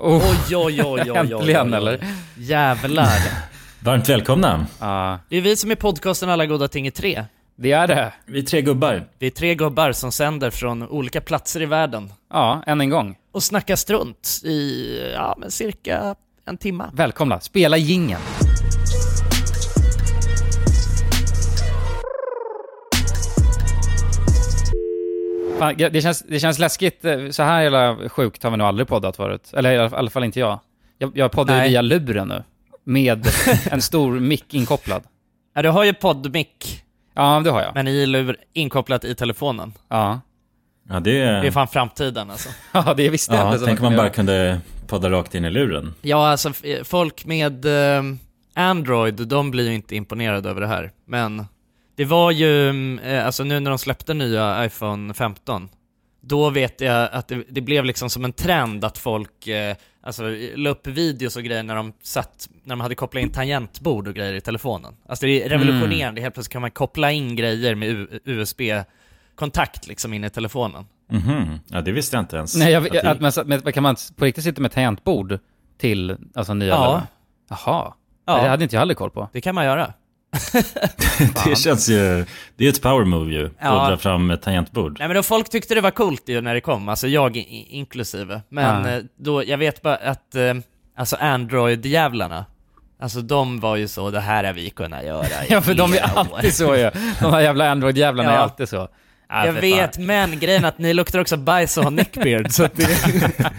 [0.00, 1.16] Oh, Oj, oj, oj, oj, oj, oj.
[1.32, 2.00] äntligen eller?
[2.36, 3.18] Jävlar.
[3.80, 4.66] Varmt välkomna.
[4.80, 7.24] Ja, Det är vi som är podcasten Alla goda ting i tre.
[7.56, 8.12] det är det.
[8.26, 9.04] Vi är tre gubbar.
[9.18, 13.16] Vi är tre gubbar som sänder från olika platser i världen Ja, än en gång.
[13.32, 16.14] och snackar strunt i, ja men cirka
[16.46, 16.90] en timma.
[16.94, 17.40] Välkomna.
[17.40, 18.20] Spela jingeln.
[25.58, 27.04] Fan, det, känns, det känns läskigt.
[27.30, 29.50] Så här jävla sjukt har vi nog aldrig poddat förut.
[29.54, 30.60] Eller i alla fall inte jag.
[30.98, 31.68] Jag, jag poddar ju Nej.
[31.70, 32.42] via luren nu.
[32.84, 33.26] Med
[33.70, 35.02] en stor mick inkopplad.
[35.54, 37.74] Ja, du har ju poddmick, Ja, det har jag.
[37.74, 39.72] men i lur inkopplat i telefonen.
[39.88, 40.20] Ja,
[40.90, 41.40] Ja, det är...
[41.40, 42.48] Det är fan framtiden alltså.
[42.72, 43.58] ja det visste jag Ja, inte.
[43.58, 44.14] så tänk om man bara göra.
[44.14, 45.94] kunde podda rakt in i luren.
[46.02, 47.64] Ja, alltså f- folk med
[47.96, 48.02] eh,
[48.54, 50.90] Android, de blir ju inte imponerade över det här.
[51.06, 51.46] Men
[51.98, 55.68] det var ju, mm, eh, alltså nu när de släppte nya iPhone 15,
[56.20, 60.22] då vet jag att det, det blev liksom som en trend att folk, eh, alltså
[60.56, 64.14] la upp videos och grejer när de satt, när de hade kopplat in tangentbord och
[64.14, 64.94] grejer i telefonen.
[65.08, 70.24] Alltså det är revolutionerande, helt plötsligt kan man koppla in grejer med USB-kontakt liksom in
[70.24, 70.86] i telefonen.
[71.10, 72.56] Mhm, ja det visste jag inte ens.
[72.56, 75.38] Nej, jag, Att det- att man, men, kan man på riktigt sitta med tangentbord
[75.78, 77.02] till alltså, nya Ja.
[77.48, 77.92] Jaha.
[78.26, 78.42] Ja.
[78.42, 79.28] Det hade inte jag heller koll på.
[79.32, 79.92] Det kan man göra.
[81.44, 82.24] Det känns ju...
[82.56, 83.82] Det är ett power move ju, Ja.
[83.82, 84.96] att dra fram ett tangentbord.
[84.98, 87.36] Nej men då folk tyckte det var coolt ju när det kom, alltså jag
[87.68, 88.40] inklusive.
[88.48, 88.90] Men Ja.
[88.96, 90.54] eh, då, jag vet bara att, eh,
[90.96, 92.44] alltså Android-jävlarna,
[93.00, 95.92] alltså de var ju så, det här har vi kunnat göra i Ja, för de
[95.92, 96.90] är flera år." alltid så ju.
[97.20, 98.40] De här jävla Android-jävlarna är Ja.
[98.40, 98.88] alltid så.
[99.30, 102.68] Ja, Jag vet, men grejen är att ni luktar också bajs och har neckbeard, så
[102.74, 103.52] det, Fan.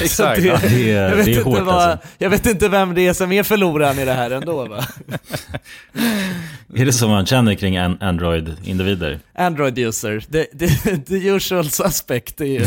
[0.00, 0.42] Exakt.
[0.42, 2.08] det- Ja, det är, jag, vet det är inte hårt vad, alltså.
[2.18, 4.84] jag vet inte vem det är som är förloraren i det här ändå va?
[6.74, 9.18] Är det så man känner kring an- Android-individer?
[9.34, 12.66] Android-user, the, the, the usual suspect är ju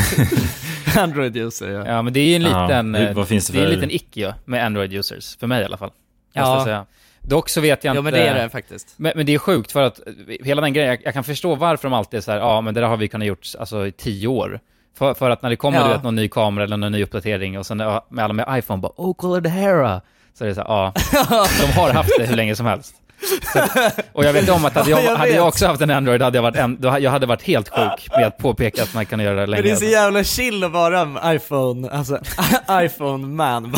[0.98, 1.86] Android-user ja.
[1.88, 3.92] Ja, men det är ju en Ja, liten, finns det det är en för- liten
[3.92, 5.40] ick med Android-users.
[5.40, 5.92] För mig i alla fall.
[6.34, 6.86] Ja.
[7.30, 8.12] Dock så vet jag Ja inte...
[8.12, 8.94] men det är det faktiskt.
[8.98, 10.00] Men, men det är sjukt för att
[10.44, 12.74] hela den grejen, jag, jag kan förstå varför de alltid är så här, ja men
[12.74, 14.60] det där har vi kunnat gjort alltså, i tio år.
[14.98, 15.88] För, för att när det kommer Ja.
[15.88, 18.46] du vet, någon ny kamera eller någon ny uppdatering och sen ja, med alla med
[18.52, 20.02] iPhone bara oh kolla det här då."
[20.34, 20.94] Så är det så här, ja,
[21.62, 22.96] de har haft det hur länge som helst.
[24.14, 26.22] Och jag vet om att hade Ja, jag, jag hade jag också haft en Android
[26.22, 29.20] hade jag varit, en, jag hade varit helt sjuk med att påpeka att man kan
[29.20, 29.64] göra det Men längre.
[29.64, 32.20] det är så jävla chill att vara iPhone, alltså
[32.72, 33.76] iPhone-man.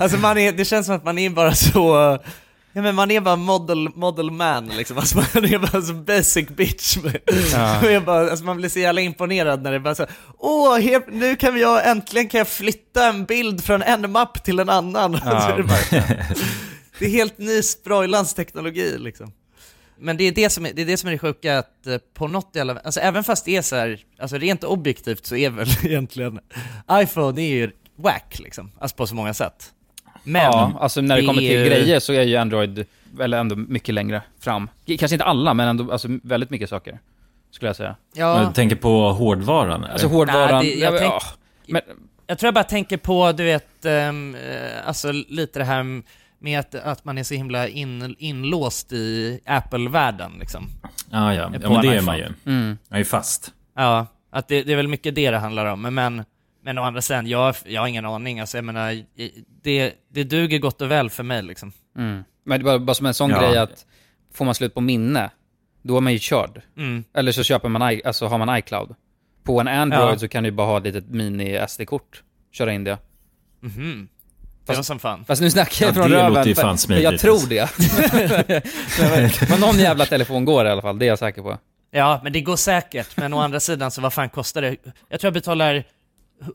[0.00, 2.18] Alltså man är, det känns som att man är bara så,
[2.72, 4.98] ja men man är bara model, model man liksom.
[4.98, 6.96] Alltså man är bara så basic bitch.
[7.52, 7.80] Ja.
[7.82, 10.06] Man, bara, alltså man blir så jävla imponerad när det bara så,
[10.38, 14.58] åh, helt, nu kan jag, äntligen kan jag flytta en bild från en mapp till
[14.58, 15.14] en annan.
[15.14, 15.62] Alltså,
[16.98, 19.32] det, är helt ny sprojlans teknologi liksom.
[20.00, 21.96] Men det är det som är det, är det, som är det sjuka, att eh,
[22.14, 25.50] på något jävla, alltså även fast det är så här, alltså rent objektivt så är
[25.50, 26.40] väl egentligen
[26.92, 29.72] iPhone är ju wack liksom, alltså på så många sätt.
[30.24, 32.86] Men, ja, alltså när det det kommer till är ju- grejer så är ju Android
[33.14, 34.70] väl ändå mycket längre fram.
[34.98, 36.98] Kanske inte alla, men ändå alltså, väldigt mycket saker.
[37.50, 37.96] Skulle jag säga.
[38.14, 39.82] ja, Du tänker på hårdvaran?
[39.84, 39.92] Eller?
[39.92, 40.64] Alltså hårdvaran...
[40.64, 41.22] Nej, det- jag ja, tänk- ja,
[41.72, 41.82] men,
[42.26, 44.12] jag tror jag bara tänker på, du vet, eh,
[44.84, 46.02] alltså lite det här
[46.40, 50.66] med att, att man är så himla in, inlåst i Apple-världen liksom.
[51.10, 51.48] ja, ja.
[51.48, 52.24] på ja, men det är man ju.
[52.24, 52.66] mm.
[52.68, 53.52] Man är ju fast.
[53.76, 56.24] Ja, att det, det är väl mycket det det handlar om, men,
[56.62, 59.04] men, å andra sidan, jag, jag har ingen aning, alltså jag menar,
[59.62, 61.72] det, det duger gott och väl för mig liksom.
[61.98, 62.24] Mm.
[62.44, 63.40] Men det var bara som en sån Ja.
[63.40, 63.86] grej att
[64.34, 65.30] får man slut på minne,
[65.82, 66.62] då är man ju körd.
[66.76, 67.04] Mm.
[67.14, 68.94] Eller så köper man, i- alltså har man iCloud.
[69.42, 70.18] På en Android Ja.
[70.18, 72.22] så kan du bara ha ett litet mini-SD-kort.
[72.52, 72.98] Köra in det.
[74.72, 75.24] Det var som fan.
[75.24, 76.32] Fast nu snackar jag Ja, från det röven.
[76.32, 77.48] låter ju fan Jag tror alltså.
[77.48, 78.62] det.
[79.50, 81.58] Men någon jävla telefon går i alla fall, det är jag säker på.
[81.90, 84.76] Ja, men det går säkert, men å andra sidan så vad fan kostar det?
[85.08, 85.84] Jag tror jag betalar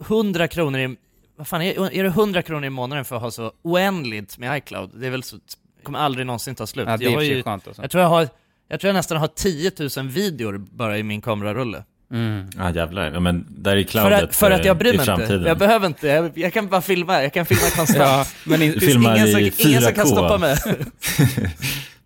[0.07, 0.95] 100 kronor i,
[1.37, 4.57] vad fan är, är det 100 kronor i månaden för att ha så oändligt med
[4.57, 4.89] iCloud?
[4.93, 5.37] Det är väl så,
[5.83, 6.87] kommer aldrig någonsin ta slut.
[6.87, 7.81] Ja, det är jag, sig ju, skönt alltså.
[7.81, 8.27] jag tror jag har,
[8.67, 11.83] jag tror jag nästan har 10 000 videor bara i min kamerarulle.
[12.13, 12.49] Mm.
[12.57, 13.11] Ja, jävlar.
[13.11, 15.33] Ja, men där är För cloudet att, för att jag bryr mig inte.
[15.47, 17.99] Jag behöver inte, jag, jag kan bara filma, jag kan filma konstant.
[17.99, 20.07] Ja, men in, filmar ingen, i som, ingen som kan 4K.
[20.07, 20.57] stoppa mig.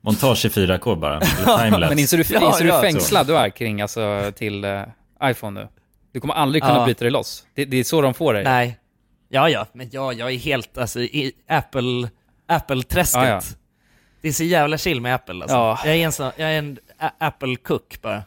[0.01, 1.19] Montage i 4K bara.
[1.62, 1.89] Timelapse.
[1.89, 4.81] men inser du, Ja, inser du ja, hur fängslad du är kring, alltså, till eh,
[5.24, 5.68] iPhone nu?
[6.13, 6.86] Du kommer aldrig kunna Ja.
[6.86, 7.44] bryta dig loss.
[7.56, 8.44] Det, det är så de får dig.
[8.44, 8.77] Nej.
[9.30, 12.10] Ja, ja, men ja, jag är helt, alltså, i Apple,
[12.48, 13.24] Apple-träsket.
[13.24, 13.42] Ja, ja.
[14.21, 15.56] Det är så jävla chill med Apple alltså.
[15.56, 15.80] Ja.
[15.86, 16.77] Jag är en sån, jag är en
[17.19, 18.24] Apple-cook bara.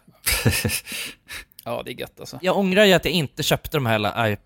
[1.70, 2.38] Ja, det är gött alltså.
[2.42, 4.36] Jag ångrar ju att jag inte köpte de här hela I, I,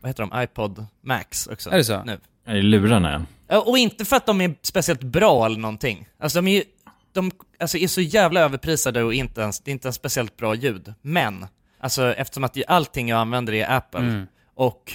[0.00, 1.70] vad heter de, iPod Max också.
[1.70, 2.04] Är det så?
[2.04, 2.18] Nu.
[2.46, 3.26] Är det lurarna?
[3.48, 6.08] Ja, Och inte för att de är speciellt bra eller någonting.
[6.18, 6.64] Alltså de är ju,
[7.12, 7.30] de
[7.60, 10.94] alltså, är så jävla överprisade och inte ens, det är inte en speciellt bra ljud.
[11.02, 11.46] Men,
[11.80, 14.26] alltså eftersom att allting jag använder är Apple, Mm.
[14.54, 14.92] och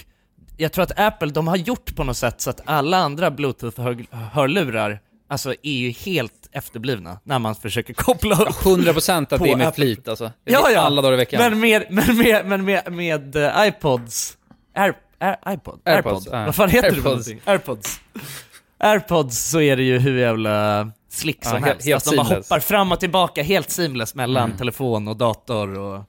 [0.56, 4.98] jag tror att Apple, de har gjort på något sätt så att alla andra bluetooth-hörlurar,
[5.28, 9.74] alltså är ju helt efterblivna när man försöker koppla upp 100% att det är med
[9.74, 10.32] flit alltså.
[10.44, 10.80] Ja, ja.
[10.80, 11.40] Alla dagar i veckan.
[11.50, 14.36] Men med, men med, men med, med eh, iPods,
[14.74, 15.80] Air, Air, iPod?
[15.84, 16.40] Airpods, Airpod?
[16.40, 16.44] ja.
[16.46, 17.28] Vad fan heter det för Airpods.
[17.28, 17.40] någonting?
[17.52, 18.00] Airpods.
[18.78, 21.86] Airpods så är det ju hur jävla slick Ja, som helt- helst.
[21.86, 24.56] helt att de bara hoppar fram och tillbaka helt seamless mellan Mm.
[24.56, 25.94] telefon och dator och...
[25.96, 26.04] Ja,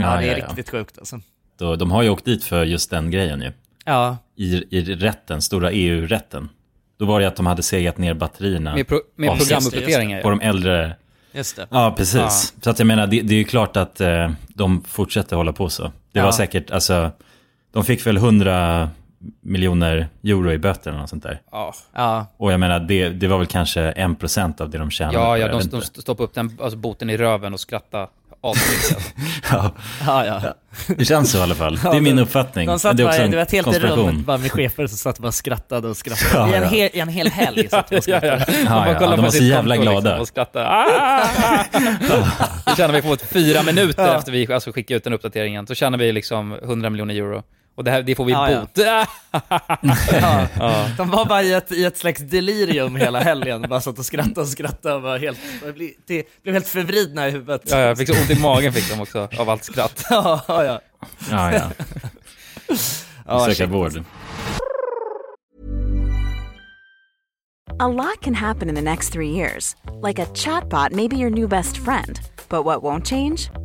[0.00, 0.46] Ja, det är ja, ja.
[0.46, 1.20] riktigt sjukt alltså.
[1.58, 3.52] Då, de har ju åkt dit för just den grejen ju.
[3.84, 6.48] Ja, I, i rätten, stora EU-rätten.
[6.98, 10.22] Då var det att de hade segat ner batterierna Med, pro, med Ja, programuppdateringar.
[10.22, 10.96] på de äldre.
[11.32, 11.66] just det.
[11.70, 12.54] Ja, precis.
[12.62, 15.68] Så att jag menar, det, det är ju klart att eh, de fortsätter hålla på
[15.68, 15.82] så.
[15.82, 16.24] Det Ja.
[16.24, 17.10] var säkert, alltså,
[17.72, 18.88] de fick väl 100
[19.40, 21.40] miljoner euro i böter eller något sånt där.
[21.52, 25.18] Ja, Ja, Och jag menar, det, det var väl kanske 1% av det de tjänade.
[25.18, 28.08] ja, ja de, de stoppade upp den, alltså boten i röven och skrattade
[28.48, 28.94] Alltså.
[29.50, 29.72] ja,
[30.06, 30.54] ja, ja.
[30.96, 31.76] det känns så i alla fall.
[31.82, 32.66] Det är min uppfattning.
[32.66, 34.86] De satt det är också bara, en det var ett helt rum bara med chefer
[34.86, 36.50] som satt bara och skrattade och skrattade.
[36.50, 38.46] Ja, I, en hel, I en hel helg satt de och ja, skrattade.
[38.48, 38.54] ja.
[38.64, 40.00] Ja, Man ja, kollar de på var så jävla glada.
[40.00, 40.64] Liksom, och skrattar.
[40.64, 41.26] Ah!
[42.66, 44.18] Då tjänar vi på ett fyra minuter Ja.
[44.18, 45.66] efter vi alltså, skickade ut den uppdateringen.
[45.66, 47.42] Så tjänar vi liksom 100 miljoner euro.
[47.76, 48.70] Och det, här, det får vi Ja, bot.
[50.12, 50.46] Ja.
[50.58, 50.88] Ja.
[50.96, 54.40] De var bara i ett, i ett slags delirium hela helgen, bara satt och skrattade
[54.40, 57.62] och skrattade och var helt, det blev, det blev helt förvridna i huvudet.
[57.64, 60.06] Ja, jag fick så ont i magen fick de också, av allt skratt.
[60.10, 60.80] ja, ja.
[61.30, 61.70] Ja, ja.
[63.26, 64.04] ja Söka vård.
[67.80, 69.74] A lot can happen in the next three years.
[70.00, 72.20] Like a chatbot may be your new best friend.
[72.48, 73.50] But what won't change?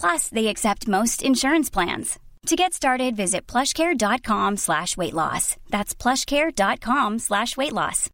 [0.00, 2.18] Plus, they accept most insurance plans.
[2.46, 5.56] To get started, visit plushcare.com slash weight loss.
[5.70, 8.08] That's plushcare.com slash weight loss.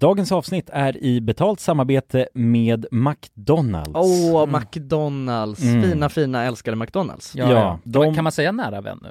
[0.00, 3.90] Dagens avsnitt är i betalt samarbete med McDonalds.
[3.94, 5.62] Åh, McDonalds.
[5.62, 5.82] Mm.
[5.82, 7.34] Fina, fina, älskade McDonalds.
[7.34, 7.78] Ja, Ja, ja.
[7.84, 9.10] de- Kan man säga nära vän nu?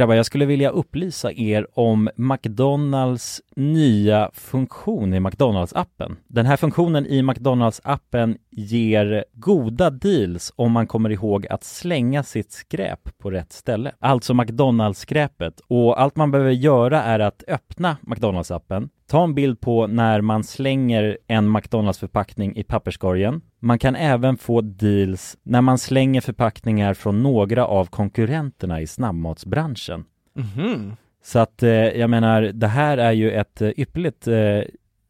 [0.00, 6.16] Grabbar, jag skulle vilja upplysa er om McDonalds nya funktion i McDonalds-appen.
[6.26, 12.52] Den här funktionen i McDonalds-appen ger goda deals om man kommer ihåg att slänga sitt
[12.52, 13.92] skräp på rätt ställe.
[13.98, 15.60] Alltså McDonalds-skräpet.
[15.68, 20.44] Och allt man behöver göra är att öppna McDonalds-appen, ta en bild på när man
[20.44, 23.40] slänger en McDonalds-förpackning i papperskorgen.
[23.58, 30.04] Man kan även få deals när man slänger förpackningar från några av konkurrenterna i snabbmatsbranschen.
[30.34, 30.96] Mhm.
[31.22, 34.60] Så att eh, jag menar, det här är ju ett eh, ypperligt eh,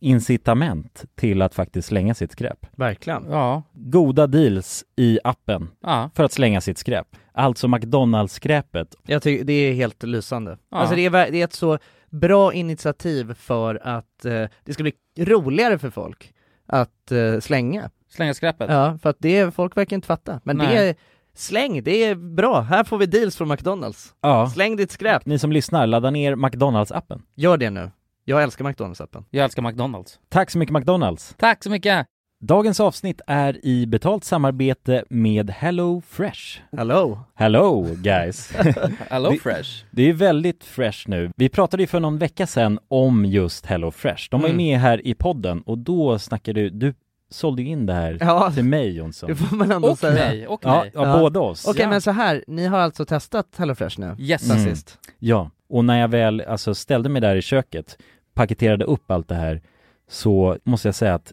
[0.00, 2.66] incitament till att faktiskt slänga sitt skräp.
[2.76, 3.24] Verkligen.
[3.30, 3.62] Ja.
[3.72, 6.10] Goda deals i appen Ja.
[6.14, 7.06] för att slänga sitt skräp.
[7.32, 8.96] Alltså McDonalds-skräpet.
[9.06, 10.58] Jag tycker det är helt lysande.
[10.70, 10.76] Ja.
[10.76, 11.78] Alltså det är, det är ett så
[12.10, 16.32] bra initiativ för att eh, det ska bli roligare för folk
[16.66, 17.90] att eh, slänga.
[18.08, 18.70] Slänga skräpet.
[18.70, 20.40] Ja, för att det, folk verkar inte fatta.
[20.44, 20.88] Men det Nej.
[20.88, 20.94] är,
[21.34, 22.60] släng, det är bra.
[22.60, 24.14] Här får vi deals från McDonalds.
[24.20, 24.50] Ja.
[24.50, 25.26] Släng ditt skräp.
[25.26, 27.22] Ni som lyssnar, ladda ner McDonalds-appen.
[27.34, 27.90] Gör det nu.
[28.24, 29.24] Jag älskar McDonalds-appen.
[29.30, 30.18] Jag älskar McDonalds.
[30.28, 31.34] Tack så mycket McDonalds!
[31.38, 32.06] Tack så mycket!
[32.42, 36.60] Dagens avsnitt är i betalt samarbete med Hello Fresh.
[36.76, 37.18] Hello!
[37.34, 38.52] Hello guys!
[39.10, 39.84] Hello Det- Fresh.
[39.90, 41.30] Det är väldigt fresh nu.
[41.36, 44.28] Vi pratade ju för någon vecka sedan om just Hello Fresh.
[44.30, 44.64] De var ju Mm.
[44.66, 46.94] med här i podden och då snackade du, du
[47.30, 49.28] sålde ju in det här Ja, till mig Jonsson.
[49.28, 50.14] det får man ändå Och säga.
[50.14, 50.90] mig, och Ja, mig.
[50.94, 51.18] ja, Ja.
[51.18, 51.66] båda oss.
[51.68, 51.88] Okej Ja.
[51.88, 54.16] men så här, ni har alltså testat HelloFresh nu?
[54.18, 54.50] Yes.
[54.50, 54.64] Mm.
[54.64, 54.98] sist?
[55.18, 57.98] Ja, och när jag väl alltså ställde mig där i köket,
[58.34, 59.62] paketerade upp allt det här,
[60.10, 61.32] så måste jag säga att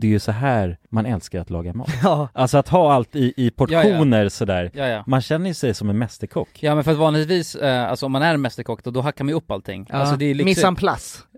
[0.00, 1.88] det är ju så här man älskar att laga mat.
[2.02, 2.28] Ja.
[2.32, 4.70] Alltså att ha allt i, i portioner sådär.
[4.74, 5.04] Ja, ja.
[5.06, 6.48] Man känner ju sig som en mästerkock.
[6.60, 9.28] Ja men för att vanligtvis, eh, alltså om man är mästerkock då, då hackar man
[9.28, 9.86] ju upp allting.
[9.90, 10.76] Alltså det är liksom, Mise en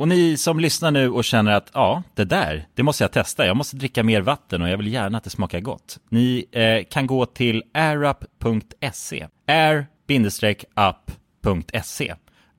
[0.00, 3.46] Och ni som lyssnar nu och känner att ja, det där, det måste jag testa.
[3.46, 5.98] Jag måste dricka mer vatten och jag vill gärna att det smakar gott.
[6.08, 9.26] Ni eh, kan gå till airup.se.
[9.46, 10.54] air-up.se.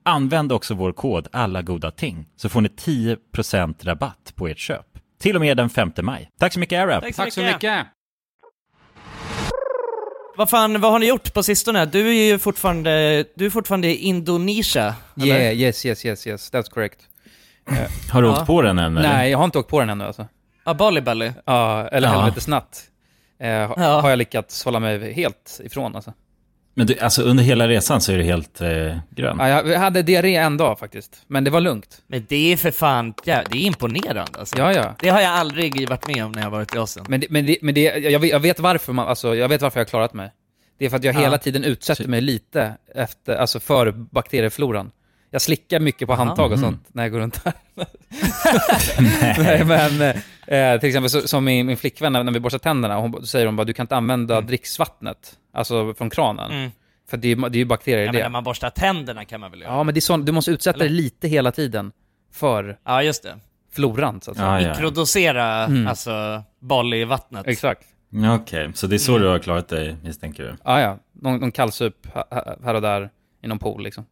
[0.02, 4.86] Använd också vår kod alla goda ting så får ni 10% rabatt på ert köp.
[5.20, 6.30] Till och med den 5 maj.
[6.38, 7.14] Tack så mycket AirUp!
[7.16, 7.86] Tack så mycket.
[10.36, 11.86] Vad fan, vad har ni gjort på sistone?
[11.86, 15.26] Du är ju fortfarande, du är fortfarande i Indonesien, eller?
[15.26, 17.08] Yeah, yes, yes, yes, yes, that's correct.
[18.10, 18.32] Har du Ja.
[18.38, 18.96] åkt på den än?
[18.96, 19.08] eller?
[19.08, 20.26] Nej, jag har inte åkt på den ännu alltså.
[20.64, 21.32] Ja, Bali Belly.
[21.46, 22.14] Ja, eller Ja.
[22.20, 22.82] helvetesnatt.
[23.40, 24.00] Eh, Ja.
[24.00, 26.12] Har jag lyckats hålla mig helt ifrån alltså.
[26.74, 29.36] Men du, alltså under hela resan så är det helt eh, grön.
[29.38, 32.02] Ja, jag hade diarré en dag faktiskt, men det var lugnt.
[32.06, 34.58] Men det är för fan, ja, det är imponerande alltså.
[34.58, 34.94] Ja, ja.
[34.98, 37.06] Det har jag aldrig varit med om när jag varit i Asien.
[37.08, 39.62] Men, det, men, det, men det, jag, vet, jag vet varför man, alltså, jag vet
[39.62, 40.30] varför jag har klarat mig.
[40.78, 41.20] Det är för att jag Ja.
[41.20, 44.90] hela tiden utsätter mig lite efter, alltså för bakteriefloran.
[45.34, 46.64] Jag slickar mycket på handtag och Mhm.
[46.64, 47.54] sånt när jag går runt här.
[49.38, 50.00] Nej, men
[50.46, 53.56] eh, till exempel så, som min, min flickvän, när vi borstar tänderna, hon säger hon
[53.56, 56.50] bara du kan inte använda dricksvattnet, alltså från kranen.
[56.52, 56.70] Mm.
[57.10, 58.18] För det det är ju bakterier i Ja, det.
[58.18, 59.72] men när man borstar tänderna kan man väl göra?
[59.72, 61.92] Ja, men det är sån, du måste utsätta dig lite hela tiden
[62.32, 63.38] för Ja, just det.
[63.72, 64.48] floran, så att säga.
[64.48, 64.68] Ja, ja.
[64.68, 65.86] Mikrodosera, Mm.
[65.86, 67.46] alltså, Bali-vattnet.
[67.46, 67.82] Exakt.
[68.10, 70.56] Ja, Okej, så det är så du har klarat dig misstänker du?
[70.64, 70.98] Ja, ja.
[71.12, 72.06] Någon, någon kallsup
[72.64, 73.10] här och där
[73.42, 74.04] i någon pool liksom.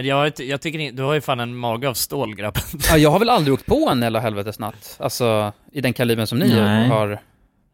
[0.00, 2.62] Men jag, inte- jag tycker du har ju fan en mage av stål grabben.
[2.90, 4.96] Ja, jag har väl aldrig åkt på en hela helvetesnatt.
[5.00, 6.88] Alltså, i den kalibern som ni Nej.
[6.88, 7.18] har.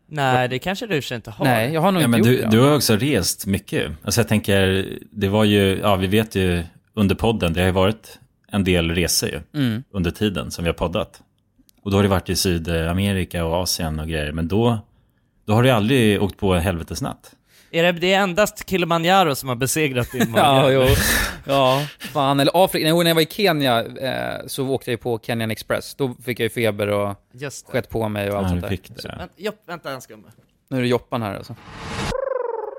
[0.08, 1.44] Nej, det kanske du inte har.
[1.44, 2.50] Nej, jag har nog Ja, inte men gjort du, det.
[2.50, 3.92] du har också rest mycket.
[4.04, 6.62] Alltså jag tänker, det var ju, ja vi vet ju
[6.94, 8.18] under podden, det har ju varit
[8.52, 9.82] en del resor ju Mm.
[9.90, 11.20] under tiden som vi har poddat.
[11.82, 14.78] Och då har det varit i Sydamerika och Asien och grejer, men då,
[15.46, 17.32] då har du aldrig åkt på en helvetesnatt.
[17.78, 20.42] Är det, det är endast Kilimanjaro som har besegrat din mage?
[20.42, 20.86] Ja, jo.
[21.48, 22.40] Ja, fan.
[22.40, 22.84] Eller Afrika.
[22.94, 25.94] Nej, när jag var i Kenya eh, så åkte jag på Kenyan Express.
[25.94, 27.14] Då fick jag ju feber och
[27.68, 28.68] skett på mig och allt Ja, sånt där.
[28.68, 29.08] fick det.
[29.18, 30.24] Vänt, jo, vänta en sekund.
[30.70, 31.56] Nu är det Joppan här alltså.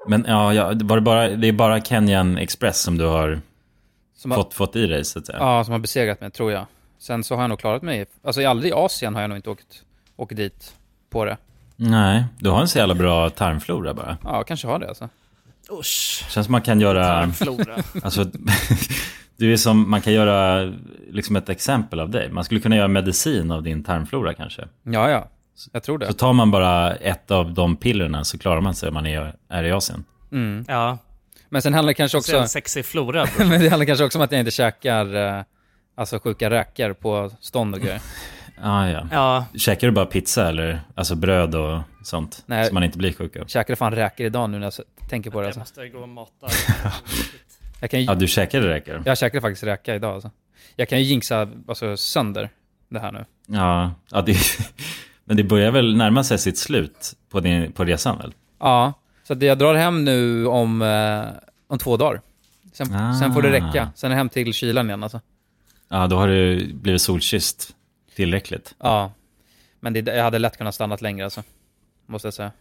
[0.07, 3.41] Men ja, ja var det, bara, det är bara Kenyan Express som du har
[4.17, 5.37] Som har, fått, fått i dig så att säga?
[5.41, 6.65] ja, som har besegrat mig, tror jag.
[6.99, 8.05] Sen så har jag nog klarat mig.
[8.23, 9.83] Alltså aldrig i Asien har jag nog inte åkt,
[10.15, 10.73] åkt dit
[11.09, 11.37] på det.
[11.79, 14.17] Nej, du har en så jävla bra tarmflora bara.
[14.23, 15.09] Ja, kanske har det alltså.
[15.71, 16.25] Usch.
[16.29, 17.07] Känns som man kan göra...
[17.07, 17.75] Tarmflora.
[18.03, 18.25] Alltså,
[19.37, 20.73] du är som, man kan göra
[21.11, 22.29] liksom ett exempel av dig.
[22.31, 24.67] Man skulle kunna göra medicin av din tarmflora kanske.
[24.83, 25.27] Ja, ja.
[25.71, 26.13] Jag tror Så det.
[26.13, 29.63] tar man bara ett av de pillerna så klarar man sig om man är, är
[29.63, 30.03] i Asien.
[30.31, 30.65] Mm.
[30.67, 30.97] Ja,
[31.49, 32.37] Men sen handlar det kanske också...
[32.37, 33.25] en sexig flora.
[33.37, 35.43] Men det handlar kanske också om att jag inte käkar eh,
[35.95, 38.01] alltså sjuka räkor på stånd och grejer.
[38.61, 39.07] Ah, ja.
[39.11, 42.43] Ja, Käkar du bara pizza eller alltså bröd och sånt?
[42.45, 42.67] Nej.
[42.67, 43.45] Så man inte blir sjuk av?
[43.45, 45.59] Käkade fan räkor idag nu när jag tänker på det jag alltså.
[45.81, 46.47] måste gå och mata.
[47.79, 49.01] Jag, kan ju, Ja, du käkade räkor?
[49.05, 50.31] jag käkade faktiskt räka idag alltså.
[50.75, 52.49] Jag kan ju jinxa alltså, sönder
[52.89, 53.25] det här nu.
[53.47, 54.37] Ja, ja det,
[55.25, 58.33] men det börjar väl närma sig sitt slut på, din, på resan väl?
[58.59, 61.21] Ja, så att jag drar hem nu om, eh,
[61.67, 62.21] om två dagar.
[62.73, 63.13] Sen, Ah.
[63.19, 63.89] sen får det räcka.
[63.95, 65.21] Sen är jag hem till kylan igen alltså.
[65.89, 67.75] Ja, då har du blivit solkysst
[68.17, 68.75] tillräckligt.
[68.79, 69.11] Ja.
[69.79, 71.43] Men det, jag hade lätt kunnat stanna längre alltså.
[72.05, 72.51] Måste jag säga.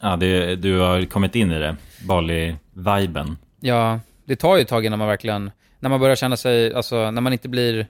[0.00, 3.36] Ja, det, du har kommit in i det, Bali-viben.
[3.60, 7.10] Ja, det tar ju ett tag innan man verkligen, när man börjar känna sig, alltså
[7.10, 7.86] när man inte blir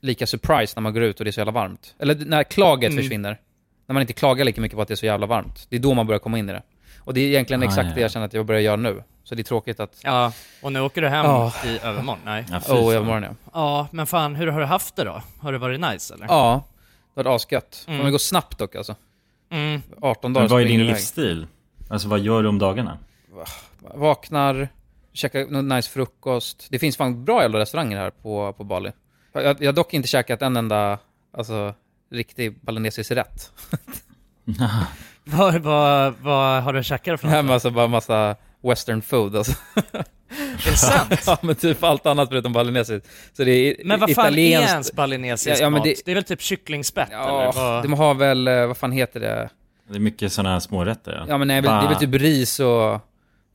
[0.00, 1.94] lika surprised när man går ut och det är så jävla varmt.
[1.98, 3.02] Eller när klaget Mm.
[3.02, 3.40] försvinner.
[3.86, 5.66] När man inte klagar lika mycket på att det är så jävla varmt.
[5.70, 6.62] Det är då man börjar komma in i det.
[7.04, 7.94] Och det är egentligen Ah, exakt ja.
[7.94, 9.02] det jag känner att jag börjar göra nu.
[9.24, 10.00] Så det är tråkigt att...
[10.02, 10.32] Ja,
[10.62, 11.52] och nu åker du hem Ja.
[11.64, 12.20] i övermorgon?
[12.24, 12.44] Nej.
[12.50, 12.92] Ja, oh, fan.
[12.92, 13.30] jag morgon ja.
[13.52, 15.22] Ja, men fan hur har du haft det då?
[15.38, 16.26] Har det varit nice eller?
[16.26, 16.64] Ja,
[17.14, 17.84] det var asgött.
[17.86, 17.94] Mm.
[17.94, 18.06] Mm.
[18.06, 18.96] Det går snabbt dock alltså.
[19.50, 19.82] Mm.
[20.00, 21.46] 18 dagar Men vad är din livsstil?
[21.88, 22.98] Alltså vad gör du om dagarna?
[23.94, 24.68] Vaknar,
[25.12, 26.66] käkar någon nice frukost.
[26.70, 28.92] Det finns fan bra jävla restauranger här på, på Bali.
[29.32, 30.98] Jag, jag har dock inte käkat en enda,
[31.36, 31.74] alltså,
[32.10, 33.52] riktig balinesisk rätt.
[35.24, 37.44] Vad, vad, vad har du käkat för något?
[37.44, 39.52] med alltså bara massa western food alltså.
[39.76, 41.22] Är det sant?
[41.26, 43.08] ja men typ allt annat förutom balinesiskt.
[43.32, 44.70] Så det är Men vad fan är italienskt.
[44.72, 45.84] ens balinesisk Ja, ja, men mat?
[45.84, 46.10] det- Det...
[46.10, 47.18] är väl typ kycklingspett eller?
[47.18, 47.82] Ja, Vad...
[47.84, 49.48] de har väl, eh, vad fan heter det?
[49.88, 51.24] Det är mycket sådana här smårätter ja.
[51.28, 53.00] Ja men nej, det är väl typ ris och,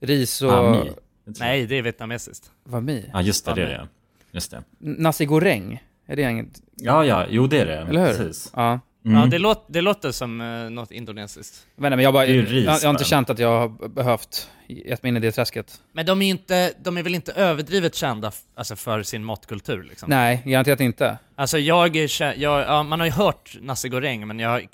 [0.01, 0.49] ris och...
[0.51, 0.91] Bami.
[1.39, 2.51] Nej, det är vietnamesiskt.
[2.63, 3.09] Vad mi?
[3.13, 3.87] Ja just det, det är det.
[4.31, 4.63] Just det.
[4.79, 5.83] Nasi goreng?
[6.07, 6.61] Är det inget?
[6.75, 7.77] Ja, ja, jo det är det.
[7.77, 8.13] Eller hur?
[8.17, 8.51] Precis.
[8.55, 8.79] Ja.
[9.05, 9.17] Mm.
[9.17, 11.67] Ja, det, låt, det låter som uh, något indonesiskt.
[11.75, 13.03] Jag vet inte, men jag, bara, ju jag, ris jag har inte bara.
[13.03, 15.81] känt att jag har behövt gett mig in i det träsket.
[15.91, 20.09] Men de är inte, de är väl inte överdrivet kända alltså för sin matkultur liksom?
[20.09, 21.17] Nej, garanterat inte.
[21.35, 24.67] Alltså jag, jag ja, man har ju hört nasi goreng, men jag,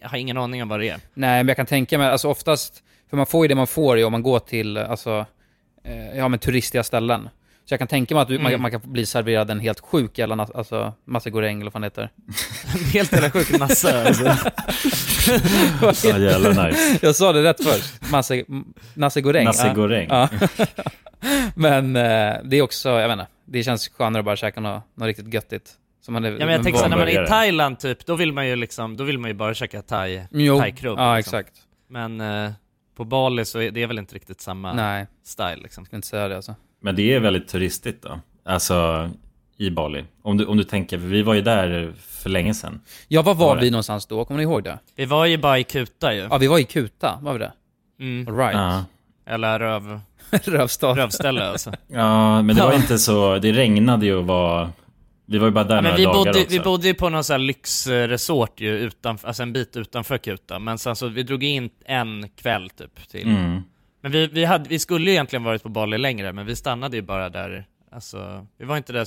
[0.00, 1.00] jag har ingen aning om vad det är.
[1.14, 3.98] Nej, men jag kan tänka mig, alltså oftast, för man får ju det man får
[3.98, 5.26] ju om man går till, alltså,
[5.84, 7.28] eh, ja men turistiga ställen.
[7.68, 8.52] Så jag kan tänka mig att du, Mm.
[8.52, 11.82] man, man kan bli serverad en helt sjuk jävla, alltså, massa goreng eller vad fan
[11.82, 12.10] heter.
[12.92, 14.24] Helt jävla sjukt nasse alltså.
[16.08, 16.98] Ja, jävla nice.
[17.06, 18.10] Jag sa det rätt först.
[18.10, 18.34] Massa,
[18.94, 19.44] nasi goreng.
[19.44, 19.74] Nasi ja.
[19.74, 20.08] goreng.
[20.10, 20.28] Ja.
[21.54, 24.82] men eh, det är också, jag vet inte, det känns skönare att bara käka något,
[24.94, 25.72] något riktigt göttigt.
[26.00, 27.26] Som man är, Ja men jag tänker så när man är i.
[27.26, 30.58] Thailand typ, då vill man ju liksom, då vill man ju bara käka thai, Jo,
[30.58, 30.98] thai-krubb.
[30.98, 31.38] ja liksom.
[31.38, 31.56] exakt.
[31.90, 32.50] Men eh,
[32.96, 35.82] på Bali så är det är väl inte riktigt samma Nej, style liksom.
[35.82, 36.54] jag ska inte säga det alltså.
[36.80, 38.20] Men det är väldigt turistigt då.
[38.44, 39.10] Alltså
[39.56, 40.04] i Bali.
[40.22, 42.80] Om du, om du tänker, för vi var ju där för länge sedan.
[43.08, 43.62] Ja, var var Var det?
[43.62, 44.24] vi någonstans då?
[44.24, 44.78] Kommer ni ihåg det?
[44.96, 46.20] Vi var ju bara i Kuta ju.
[46.30, 47.52] Ja, vi var i Kuta, var vi det?
[48.00, 48.28] Mm.
[48.28, 48.54] All right.
[48.54, 48.84] Ja.
[49.26, 50.00] Eller röv,
[50.44, 50.94] Rövstad.
[50.96, 51.72] rövställe alltså.
[51.88, 54.68] ja, men det var inte så, det regnade ju och var,
[55.26, 56.46] vi var ju bara där Ja, men några vi dagar bodde, också.
[56.50, 60.58] vi bodde ju på någon sån här lyxresort ju utanför, alltså en bit utanför Kuta.
[60.58, 63.28] Men sen så, vi drog in en kväll typ till.
[63.28, 63.62] Mm.
[64.06, 66.96] Men vi, vi, hade, vi skulle ju egentligen varit på Bali längre, men vi stannade
[66.96, 69.06] ju bara där, alltså, vi var inte där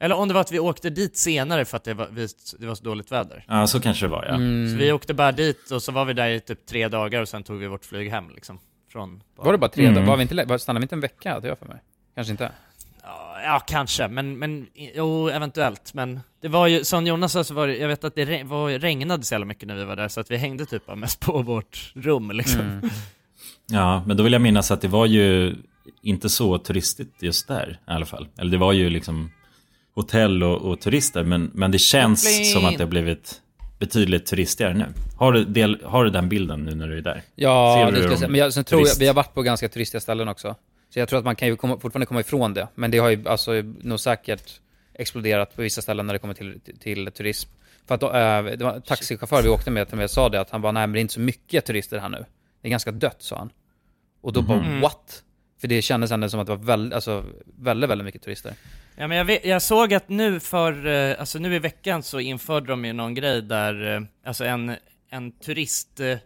[0.00, 2.66] eller om det var att vi åkte dit senare för att det var, vi, det
[2.66, 3.44] var så dåligt väder.
[3.48, 4.34] Ja, så kanske det var ja.
[4.34, 4.70] Mm.
[4.70, 7.28] Så vi åkte bara dit och så var vi där i typ tre dagar och
[7.28, 8.58] sen tog vi vårt flyg hem liksom.
[8.92, 9.46] Från Bali.
[9.46, 9.94] Var det bara tre Mm.
[9.94, 10.06] dagar?
[10.06, 11.40] Var vi inte, var- stannade vi inte en vecka?
[11.40, 11.82] Det gör för mig.
[12.14, 12.52] Kanske inte.
[13.44, 15.94] Ja, kanske, men, men jo, eventuellt.
[15.94, 18.44] Men det var ju, som Jonas sa så var det, jag vet att det re,
[18.44, 21.20] var, regnade så jävla mycket när vi var där, så att vi hängde typ mest
[21.20, 22.60] på vårt rum liksom.
[22.60, 22.90] Mm.
[23.66, 25.54] Ja, men då vill jag minnas att det var ju
[26.02, 28.28] inte så turistigt just där i alla fall.
[28.38, 29.30] Eller det var ju liksom
[29.94, 32.44] hotell och, och turister, men, men det känns Koppling.
[32.44, 33.40] som att det har blivit
[33.78, 34.86] betydligt turistigare nu.
[35.16, 37.14] Har du, del, har du den bilden nu när du är där?
[37.14, 38.28] Ser Ja, du det skulle jag säga.
[38.28, 40.56] Men jag, sen tror jag, vi har varit på ganska turistiga ställen också.
[40.90, 42.68] Så jag tror att man kan ju komma, fortfarande komma ifrån det.
[42.74, 44.60] Men det har ju alltså nog säkert
[44.94, 47.50] exploderat på vissa ställen när det kommer till, till, till turism.
[47.86, 50.40] För att då, äh, det var en taxichaufför vi åkte med till mig sa det,
[50.40, 52.24] att han bara nej men det är inte så mycket turister här nu.
[52.62, 53.50] Det är ganska dött, sa han.
[54.20, 54.80] Och då bara Mhm.
[54.80, 55.22] what?
[55.60, 57.24] För det kändes ändå som att det var väldigt, alltså,
[57.58, 58.54] väldigt, väldigt mycket turister.
[58.96, 62.20] Ja men jag, vet, jag såg att nu för, eh, alltså nu i veckan så
[62.20, 64.76] införde de ju någon grej där, eh, alltså en,
[65.10, 66.18] en turist, eh,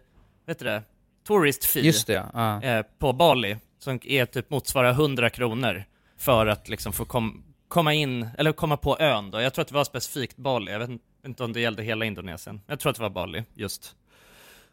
[0.45, 0.83] vet du det?
[1.27, 1.81] Tourist fee.
[1.85, 2.61] Just det, ja.
[2.61, 5.83] eh, på Bali som är typ motsvarar 100 kronor
[6.17, 9.41] för att liksom få kom, komma in, eller komma på ön då.
[9.41, 10.89] Jag tror att det var specifikt Bali, jag vet
[11.25, 12.61] inte om det gällde hela Indonesien.
[12.67, 13.95] Jag tror att det var Bali just.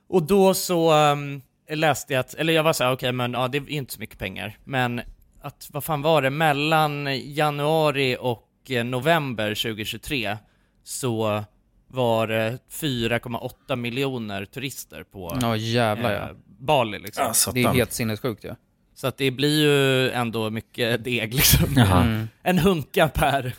[0.08, 3.58] Och då så ehm, läste jag att, eller jag var såhär, okej men ja det
[3.58, 5.00] är inte så mycket pengar, men
[5.42, 10.36] att, vad fan var det, mellan januari och eh, november 2023
[10.84, 11.44] så
[11.86, 16.28] var det 4,8 miljoner turister på Ja jävlar eh, ja.
[16.58, 17.32] Bali liksom.
[17.54, 18.56] Det är helt sinnessjukt ja.
[18.94, 21.76] Så att det blir ju ändå mycket deg liksom.
[21.76, 22.28] Mm.
[22.42, 23.54] En hunka per,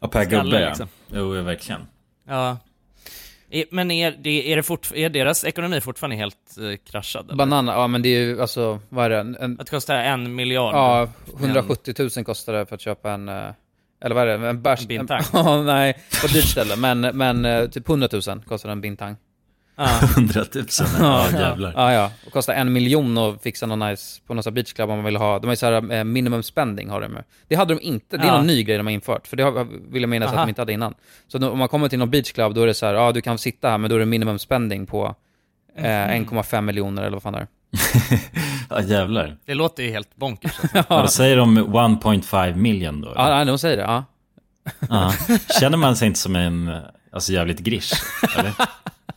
[0.00, 0.68] Ja, per Skalle, gubbe ja.
[0.68, 0.88] liksom.
[1.12, 1.80] Jo, verkligen.
[2.28, 2.58] ja.
[3.70, 7.24] Men är, det, är, det fort, är deras ekonomi fortfarande helt eh, kraschad?
[7.24, 7.36] Eller?
[7.36, 9.16] Banan, ja men det är ju alltså, vad är det?
[9.16, 10.74] En, Att det kostar en miljard?
[10.74, 11.08] ja,
[11.40, 13.48] 170 000 kostar det för att köpa en, eh,
[14.04, 14.48] eller vad är det?
[14.48, 14.80] En bärs...
[14.80, 15.22] En bintang.
[15.32, 16.76] Ja, nej, på ett dyrt ställe.
[16.76, 19.16] Men, men eh, typ 100 000 kostar en bintang.
[19.76, 20.00] Ja.
[20.16, 20.64] 100 000.
[21.00, 21.72] Ja, jävlar.
[21.76, 22.10] Ja, ja.
[22.26, 25.16] Och kostar en miljon att fixa någon nice på någon beach club om man vill
[25.16, 25.38] ha.
[25.38, 27.24] De har ju så här eh, minimum spending har de med.
[27.48, 28.16] Det hade de inte.
[28.16, 28.36] Det är Ja.
[28.36, 29.26] någon ny grej de har infört.
[29.26, 30.94] För det har, vill jag minnas att de inte hade innan.
[31.28, 33.12] Så då, om man kommer till någon beach club då är det så här, ja
[33.12, 35.14] du kan sitta här men då är det minimum spending på
[35.76, 36.24] eh, Mm.
[36.24, 37.46] 1,5 miljoner eller vad fan det är.
[38.70, 39.36] Ja, jävlar.
[39.46, 40.84] Det låter ju helt bonkers alltså.
[40.94, 43.12] Ja, då säger de 1.5 million då?
[43.16, 43.44] Ja, eller?
[43.44, 43.82] de säger det.
[43.82, 44.04] Ja.
[44.90, 45.12] Ja.
[45.60, 46.76] Känner man sig inte som en,
[47.12, 47.92] alltså jävligt grisch?
[48.38, 48.52] Eller?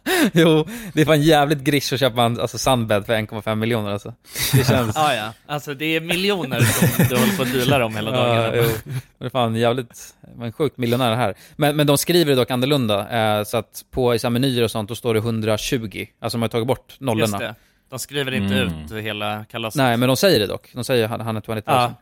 [0.33, 4.13] jo, det är fan jävligt grisch att köpa en alltså, sandbed för 1,5 miljoner alltså.
[4.53, 4.95] Det känns...
[4.95, 5.33] ja, ja.
[5.45, 8.55] Alltså det är miljoner som du håller på att deala om hela dagarna.
[8.55, 8.93] Ja, jo.
[9.19, 11.35] Det är fan jävligt, det var en sjuk miljonär här.
[11.55, 14.71] Men, men de skriver det dock annorlunda, eh, så att på så här menyer och
[14.71, 16.05] sånt, då står det 120.
[16.19, 17.21] Alltså de har tagit bort nollorna.
[17.23, 17.55] Just det.
[17.89, 18.73] De skriver inte Mm.
[18.85, 19.77] ut hela kalaset.
[19.77, 20.69] Nej, men de säger det dock.
[20.73, 21.61] De säger 120 000.
[21.65, 21.93] Ja.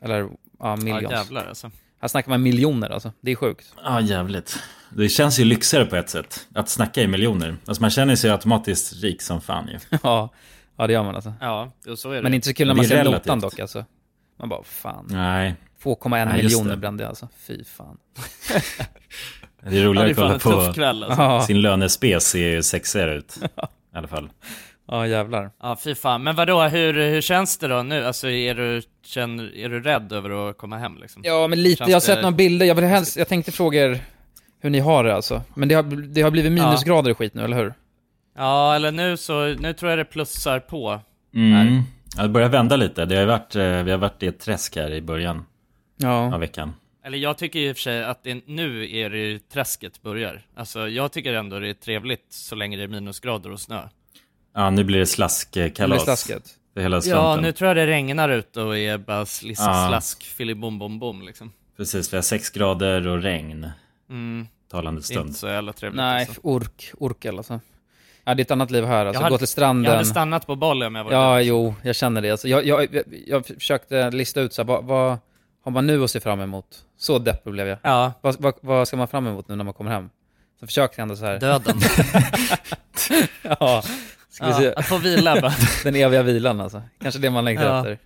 [0.00, 0.28] Eller, ja,
[0.60, 1.12] Ja, millions.
[1.12, 1.70] jävlar alltså.
[2.02, 3.12] Här snackar man miljoner alltså.
[3.20, 3.74] Det är sjukt.
[3.84, 4.58] Ja, jävligt.
[4.96, 7.56] Det känns ju lyxigare på ett sätt, att snacka i miljoner.
[7.66, 9.78] Alltså man känner sig automatiskt rik som fan ju.
[10.02, 10.28] ja,
[10.76, 11.32] ja, det gör man alltså.
[11.40, 12.22] Ja, så är det.
[12.22, 13.24] Men inte så kul när man ser relativt.
[13.24, 13.84] notan dock alltså.
[14.38, 15.06] Man bara, fan.
[15.10, 16.76] Nej, 2,1 Nej, just miljoner det.
[16.76, 17.28] brände jag alltså.
[17.36, 17.96] Fy fan.
[19.62, 21.22] det är ja, roligare det är att kolla på kväll alltså.
[21.22, 23.38] Ja, sin lönespec ser ju sexigare ut.
[23.94, 24.30] I alla fall.
[24.88, 25.50] ja jävlar.
[25.62, 26.22] Ja, fy fan.
[26.22, 28.04] Men vadå, hur, hur känns det då nu?
[28.06, 31.22] Alltså är du, känner, är du rädd över att komma hem liksom?
[31.24, 31.76] Ja, men lite.
[31.76, 32.66] Känns Jag har det- sett några bilder.
[32.66, 34.00] Jag, vill helst, jag tänkte fråga er
[34.60, 35.42] hur ni har det alltså.
[35.54, 37.74] Men det har, det har blivit minusgrader och skit nu, eller hur?
[38.36, 41.00] Ja, eller nu så, nu tror jag det plussar på.
[41.34, 41.82] Mm.
[42.16, 43.04] Ja, det börjar vända lite.
[43.04, 45.44] Det har varit, eh, vi har varit i ett träsk här i början
[45.96, 46.34] Ja.
[46.34, 46.72] av veckan.
[47.04, 50.42] Eller jag tycker i och för sig att det, nu är det ju träsket börjar.
[50.56, 53.80] Alltså jag tycker ändå det är trevligt så länge det är minusgrader och snö.
[54.54, 55.76] Ja, nu blir det Det slaskkalas.
[55.76, 56.42] blir slasket.
[56.74, 59.86] För hela Ja, nu tror jag det regnar ute och är bara slis, Ja.
[59.88, 61.52] slask, filibom bom bom liksom.
[61.76, 63.70] Precis, vi har sex grader och regn.
[64.10, 65.26] Mm, Talande det stund.
[65.26, 66.40] inte så jävla trevligt Nej, alltså.
[66.44, 67.60] ork, orkel alltså.
[68.24, 69.18] Ja, det är ett annat liv här alltså.
[69.18, 69.84] Jag hade- Gå till stranden.
[69.84, 71.40] Jag hade stannat på Bali om jag var Ja, där.
[71.40, 72.30] jo, jag känner det.
[72.30, 75.18] Alltså, jag, jag, jag, jag försökte lista ut så här, vad, vad
[75.64, 76.66] har man nu att se fram emot?
[76.98, 77.78] Så deppig blev jag.
[77.82, 80.10] Ja, Vad, vad, vad ska man fram emot nu när man kommer hem?
[80.60, 81.40] Så försökte jag ändå så här.
[81.40, 81.76] döden.
[83.60, 83.82] ja,
[84.40, 84.74] ja, se.
[84.74, 85.54] att få vila bara.
[85.84, 86.82] Den eviga vilan alltså.
[87.02, 87.78] Kanske det man längtar Ja.
[87.78, 87.98] efter.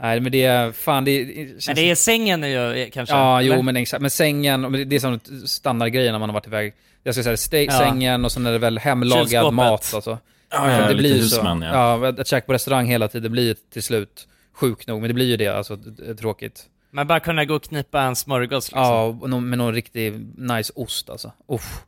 [0.00, 1.66] Nej, men det är, fan det, det känns...
[1.66, 3.14] Men det är sängen är ju eh, kanske.
[3.14, 3.56] Ja, eller?
[3.56, 4.00] jo men exakt.
[4.00, 6.74] Men sängen, det är som standardgrejen när man har varit iväg.
[7.02, 7.78] Jag ska säga det, Ja.
[7.78, 10.18] sängen och sen är det väl hemlagad mat alltså.
[10.50, 11.66] Ja, ja, det blir ju husman, så.
[11.66, 11.98] ja.
[12.06, 15.00] Ja, att käka på restaurang hela tiden, det blir till slut sjukt nog.
[15.00, 15.78] Men det blir ju det, alltså
[16.20, 16.62] tråkigt.
[16.90, 18.82] Men bara kunna gå och knipa en smörgås liksom.
[18.82, 21.32] Ja, och någon, med någon riktig nice ost alltså.
[21.48, 21.80] Uff.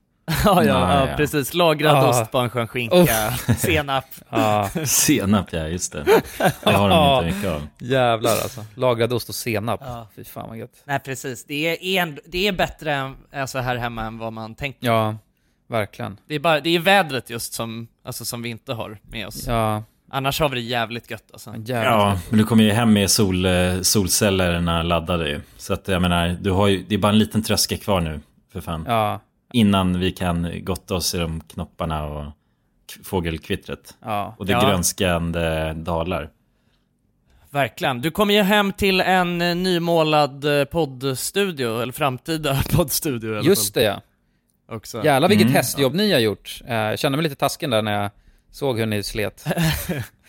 [0.45, 1.55] Ja, ja, ja, precis.
[1.55, 2.09] Lagrad Ja.
[2.09, 4.05] ost på en skön skinka, senap.
[4.31, 6.05] Ja, Senap, ja just det.
[6.65, 7.67] Det har de inte mycket av.
[7.79, 8.65] jävlar alltså.
[8.75, 9.81] Lagrad ost och senap.
[9.85, 10.07] Ja.
[10.17, 10.73] Fy fan vad gött.
[10.85, 11.67] Nej precis, det
[11.97, 14.87] är, en, det är bättre än, alltså här hemma än vad man tänker.
[14.87, 15.17] Ja,
[15.69, 16.17] verkligen.
[16.29, 19.47] Det är, bara, det är vädret just som, alltså, som vi inte har med oss.
[19.47, 21.55] Ja, Annars har vi det jävligt gött alltså.
[21.57, 21.83] jävlar.
[21.93, 25.41] Ja, men du kommer ju hem med sol, eh, solcellerna laddade ju.
[25.57, 28.21] Så att jag menar, du har ju, det är bara en liten tröskel kvar nu,
[28.53, 28.85] för fan.
[28.89, 29.21] Ja,
[29.53, 32.25] Innan vi kan gotta oss i de knopparna och
[33.05, 33.95] fågelkvittret.
[34.05, 34.35] ja.
[34.39, 34.61] Och det Ja.
[34.69, 36.31] grönskande dalar.
[37.51, 38.01] Verkligen.
[38.01, 43.75] Du kommer ju hem till en eh, nymålad eh, poddstudio, eller framtida poddstudio i Just
[43.75, 44.01] det ja.
[44.69, 45.05] Också.
[45.05, 45.55] Jävlar vilket Mm.
[45.57, 46.61] hästjobb ni har gjort.
[46.67, 48.11] Eh, Jag kände mig lite tasken där när jag
[48.51, 49.45] såg hur ni slet.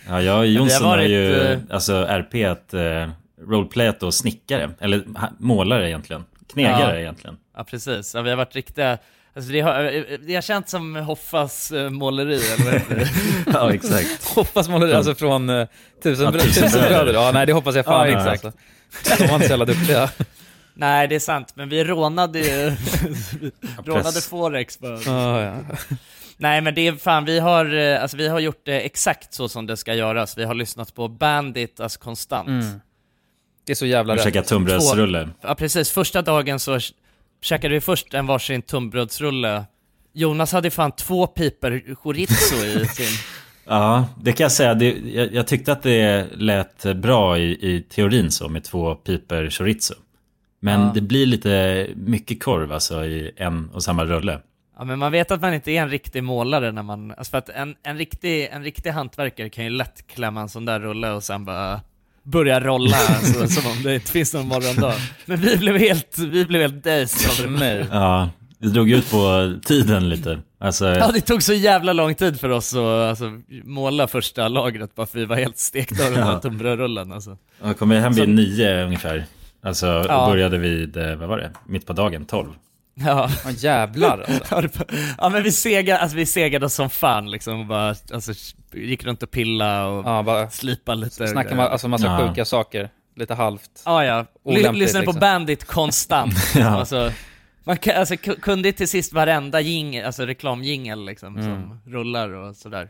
[0.07, 3.09] Ja, jag och Jonsson varit, har ju, eh, alltså RP eh,
[3.47, 4.69] roleplayat och snickare.
[4.79, 5.03] Eller
[5.37, 6.25] målare egentligen.
[6.53, 6.99] Knegare Ja.
[6.99, 7.37] egentligen.
[7.61, 8.97] Ja precis, ja, vi har varit riktiga,
[9.35, 13.07] alltså det har, eh, det har känts som Hoffas eh, måleri eller vad?
[13.55, 14.23] Ja, exakt.
[14.35, 15.67] Hoppas måleri, alltså från uh,
[16.03, 16.89] Tusen, Ja, Tusen bröder.
[16.89, 17.13] bröder.
[17.13, 18.45] Ja, nej det hoppas jag fan Ja, inte exakt.
[18.45, 19.23] alltså.
[19.23, 20.09] De var inte så jävla duktiga.
[20.73, 22.75] Nej det är sant, men vi rånade ju,
[23.85, 24.21] rånade.
[24.21, 24.99] Forex bara.
[25.05, 25.55] Ja, ja.
[26.37, 29.49] Nej men det är fan, vi har, eh, alltså vi har gjort det exakt så
[29.49, 30.37] som det ska göras.
[30.37, 32.47] Vi har lyssnat på Bandit, alltså konstant.
[32.47, 32.81] Mm.
[33.65, 34.23] Det är så jävla rätt.
[34.23, 35.29] käka tunnbrödsrulle.
[35.41, 36.79] Ja precis, första dagen så
[37.41, 39.65] käkade vi först en varsin tunnbrödsrulle.
[40.13, 43.19] Jonas hade fan två piper chorizo i sin...
[43.65, 44.73] Ja, det kan jag säga.
[44.73, 47.43] Det, jag, jag tyckte att det lät bra i,
[47.75, 49.93] i teorin så med två piper chorizo.
[50.59, 50.91] Men Ja.
[50.93, 54.39] det blir lite mycket korv alltså i en och samma rulle.
[54.77, 57.37] Ja men man vet att man inte är en riktig målare när man, alltså för
[57.37, 61.11] att en, en, riktig, en riktig hantverkare kan ju lätt klämma en sån där rulle
[61.11, 61.81] och sen bara
[62.23, 64.93] börja rolla alltså, som om det inte finns någon morgondag.
[65.25, 67.87] Men vi blev helt, vi blev helt dazed av det.
[67.91, 68.29] Ja,
[68.59, 70.39] det drog ut på tiden lite.
[70.59, 73.31] Alltså, Ja det tog så jävla lång tid för oss att alltså,
[73.63, 76.39] måla första lagret bara för vi var helt stekta av den här Ja.
[76.39, 77.37] tunnbrödsrullen alltså.
[77.63, 79.25] jag kom hem vid Så- nio ungefär.
[79.63, 80.27] Alltså, Ja.
[80.29, 81.51] började vid, eh, vad var det?
[81.67, 82.49] Mitt på dagen, tolv.
[83.05, 83.29] Ja.
[83.45, 84.83] Ja, jävlar alltså.
[85.17, 88.33] Ja, men vi segade, alltså vi segade som fan liksom och bara, alltså
[88.73, 91.27] gick runt och pilla och Ja, bara slipa lite.
[91.27, 92.27] snacka ma- alltså massa Ja.
[92.27, 92.89] sjuka saker.
[93.15, 93.81] Lite halvt.
[93.85, 94.25] Ja, ja.
[94.43, 95.19] Olämpligt, lyssnade på liksom.
[95.19, 96.33] Bandit konstant.
[96.55, 96.67] Ja.
[96.67, 97.11] alltså,
[97.63, 101.45] man kan, alltså, ku- kunde till sist varenda jing, alltså reklamjingel liksom, Mm.
[101.51, 102.89] som rullar och sådär.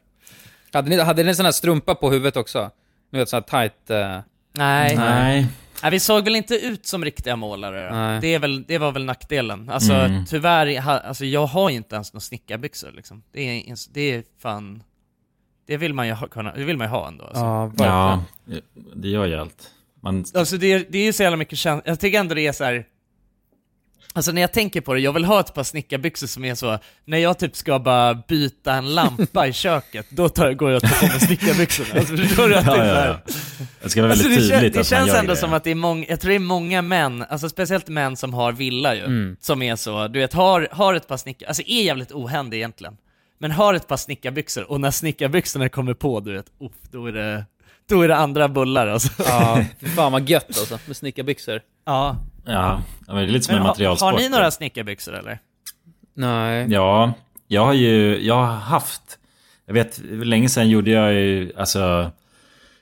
[0.73, 2.69] Hade ni, hade ni sån här strumpa på huvudet också?
[3.11, 3.89] Ni vet sån här tight...
[3.89, 4.19] eh,
[4.53, 4.95] Nej.
[4.97, 5.47] Nej.
[5.81, 7.95] Nej, vi såg väl inte ut som riktiga målare.
[7.95, 8.21] Nej.
[8.21, 9.69] Det, är väl, det var väl nackdelen.
[9.69, 10.25] Alltså Mm.
[10.25, 13.23] tyvärr, ha- alltså, jag har ju inte ens några snickarbyxor liksom.
[13.31, 14.83] Det är, det är fan...
[15.67, 17.23] Det vill man ju ha, kunna, det vill man ju ha ändå.
[17.25, 17.39] Alltså.
[17.41, 17.91] Ja, verkligen.
[17.91, 18.23] Ja,
[18.95, 19.69] det gör ju allt.
[20.01, 22.47] Man, Alltså det, är- det är ju så jävla mycket känsla, jag tycker ändå det
[22.47, 22.85] är så här.
[24.13, 26.79] Alltså när jag tänker på det, jag vill ha ett par snickarbyxor som är så,
[27.05, 30.89] när jag typ ska bara byta en lampa i köket, då tar, går jag och
[30.89, 31.89] tar på mig snickarbyxorna.
[31.99, 32.55] Alltså förstår du?
[32.55, 33.33] Att det, ja, är så ja, här- ja.
[33.83, 35.39] Det ska vara Alltså väldigt det, kän, tydligt det att man känns gör ändå det.
[35.39, 38.33] som att det är många, jag tror det är många män, alltså speciellt män som
[38.33, 39.35] har villa ju, Mm.
[39.41, 42.97] som är så, du vet, har, har ett par snickar, alltså är jävligt ohändig egentligen,
[43.39, 47.11] men har ett par snickarbyxor, och när snickarbyxorna kommer på, du vet, uff, då är
[47.11, 47.45] det,
[47.89, 49.09] då är det andra bullar alltså.
[49.27, 49.63] Ja,
[49.95, 51.61] fan vad gött alltså, med snickarbyxor.
[51.85, 52.17] Ja.
[52.45, 54.11] Ja, men det är lite som Men en har, materialsport.
[54.11, 55.39] har ni några snickarbyxor eller?
[56.13, 56.67] Nej.
[56.69, 57.13] Ja,
[57.47, 59.01] jag har ju, jag har haft,
[59.65, 62.11] jag vet, länge sedan gjorde jag ju, alltså,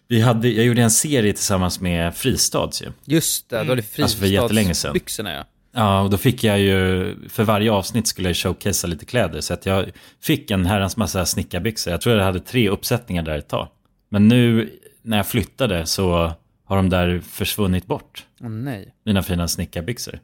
[0.07, 2.87] vi hade, jag gjorde en serie tillsammans med Fristads ju.
[3.05, 4.91] Just det, då är det Alltså för jättelänge sedan.
[4.93, 5.43] fristadsbyxorna ja.
[5.71, 9.41] Ja, och då fick jag ju, för varje avsnitt skulle jag showcasea lite kläder.
[9.41, 9.91] Så att jag
[10.21, 11.91] fick en herrans massa snickarbyxor.
[11.91, 13.67] Jag tror jag hade tre uppsättningar där ett tag.
[14.09, 16.31] Men nu när jag flyttade så
[16.69, 18.25] har de där försvunnit bort.
[18.41, 18.93] Åh nej.
[19.05, 20.19] Mina fina snickarbyxor.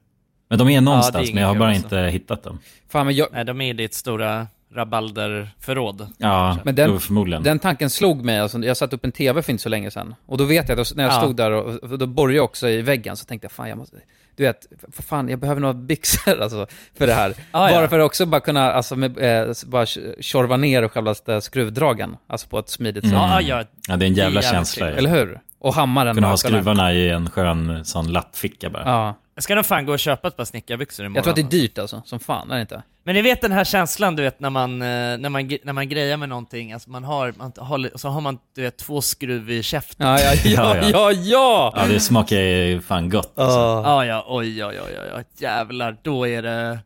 [0.49, 1.83] Men de är någonstans, inget men jag har bara alltså.
[1.83, 2.59] inte hittat dem.
[2.89, 6.07] Fan men jag, Nej, de är i ditt stora rabalderförråd.
[6.17, 7.43] Ja, Men den- då förmodligen.
[7.43, 10.15] Den tanken slog mig, alltså, jag satte upp en TV för inte så länge sedan.
[10.25, 11.19] Och då vet jag, att när jag Ja.
[11.21, 13.77] stod där och, och då borrade jag också i väggen, så tänkte jag fan jag
[13.77, 13.97] måste,
[14.35, 17.33] du vet, för fan jag behöver några byxor alltså, för det här.
[17.51, 17.75] Ja, ja.
[17.77, 19.85] Bara för att också bara kunna, alltså med, eh, bara
[20.19, 23.13] tjorva ner själva skruvdragen, alltså på ett smidigt sätt.
[23.13, 24.91] Ja, ja, Ja, det är en jävla är känsla.
[24.91, 25.39] Eller hur?
[25.65, 26.15] Och hammaren.
[26.15, 28.83] Kunna ha skruvarna i en skön sån lappficka bara.
[28.85, 29.15] Ja.
[29.35, 31.15] Jag ska nog fan gå och köpa ett par snickarbyxor imorgon.
[31.15, 32.83] Jag tror att det är dyrt alltså, som fan, är det inte?
[33.03, 35.89] Men ni vet den här känslan du vet när man, eh, när man, när man
[35.89, 39.51] grejar med någonting, alltså man har, man har, så har man du vet två skruv
[39.51, 40.07] i käften.
[40.07, 41.73] Ja, ja, ja, Ja, ja, ja!
[41.75, 43.39] Ja, det smakar ju fan gott.
[43.39, 43.59] Alltså.
[43.59, 46.79] Ja, ja, oj, oj, oj, oj, oj, jävlar, då är det,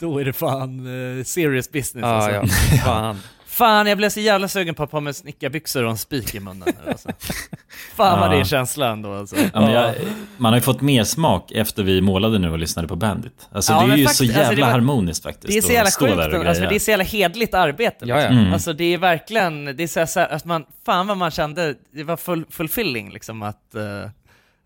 [0.00, 0.78] då är det fan
[1.18, 2.74] eh, serious business Ja, alltså.
[2.74, 3.18] ja, fan.
[3.52, 6.34] Fan, jag blev så jävla sugen på att ha på mig snickarbyxor och en spik
[6.34, 7.08] i munnen nu alltså.
[7.96, 9.36] Fan vad det är känslan ändå alltså.
[9.54, 9.94] Ja, jag,
[10.36, 13.48] man har ju fått mer smak efter vi målade nu och lyssnade på Bandit.
[13.52, 15.52] Alltså Ja, det är ju faktiskt, så alltså, jävla det var- harmoniskt faktiskt.
[15.52, 17.96] Det är så jävla sjukt, alltså, det är så jävla hedligt arbete.
[18.00, 18.16] Ja, ja.
[18.20, 18.38] liksom.
[18.38, 18.52] Mm.
[18.52, 21.30] Alltså det är verkligen, det är så här, så här, att man, fan vad man
[21.30, 24.10] kände, det var full, fulfilling liksom att, eh,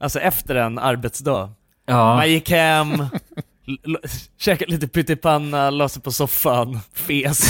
[0.01, 1.51] alltså efter en arbetsdag.
[1.87, 2.89] Ja, Man gick hem,
[4.39, 7.41] käkade lite pyttipanna, la sig på soffan, fes.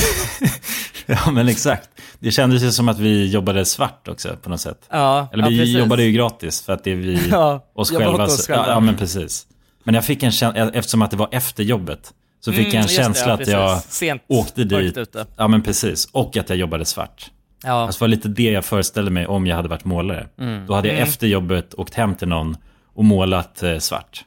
[1.07, 1.89] ja, men exakt.
[2.19, 4.87] Det kändes ju som att vi jobbade svart också på något sätt.
[4.91, 5.77] Ja, Eller ja, vi precis.
[5.77, 8.25] jobbade ju gratis för att det är vi, Ja, oss själva.
[8.25, 8.67] oss själva.
[8.67, 9.47] Ja, ja, men precis.
[9.85, 12.77] Men jag fick en känsla, eftersom att det var efter jobbet, så fick jag en
[12.81, 13.83] Mm, det, känsla ja, att jag.
[13.83, 14.97] Sent, åkte dit.
[14.97, 15.27] Ute.
[15.37, 16.09] Ja, men precis.
[16.13, 17.31] Och att jag jobbade svart.
[17.65, 17.73] Ja.
[17.73, 20.27] Alltså det var lite det jag föreställde mig om jag hade varit målare.
[20.67, 21.09] Då hade jag Mm.
[21.09, 22.57] efter jobbet åkt hem till någon
[22.95, 24.25] och målat eh, svart.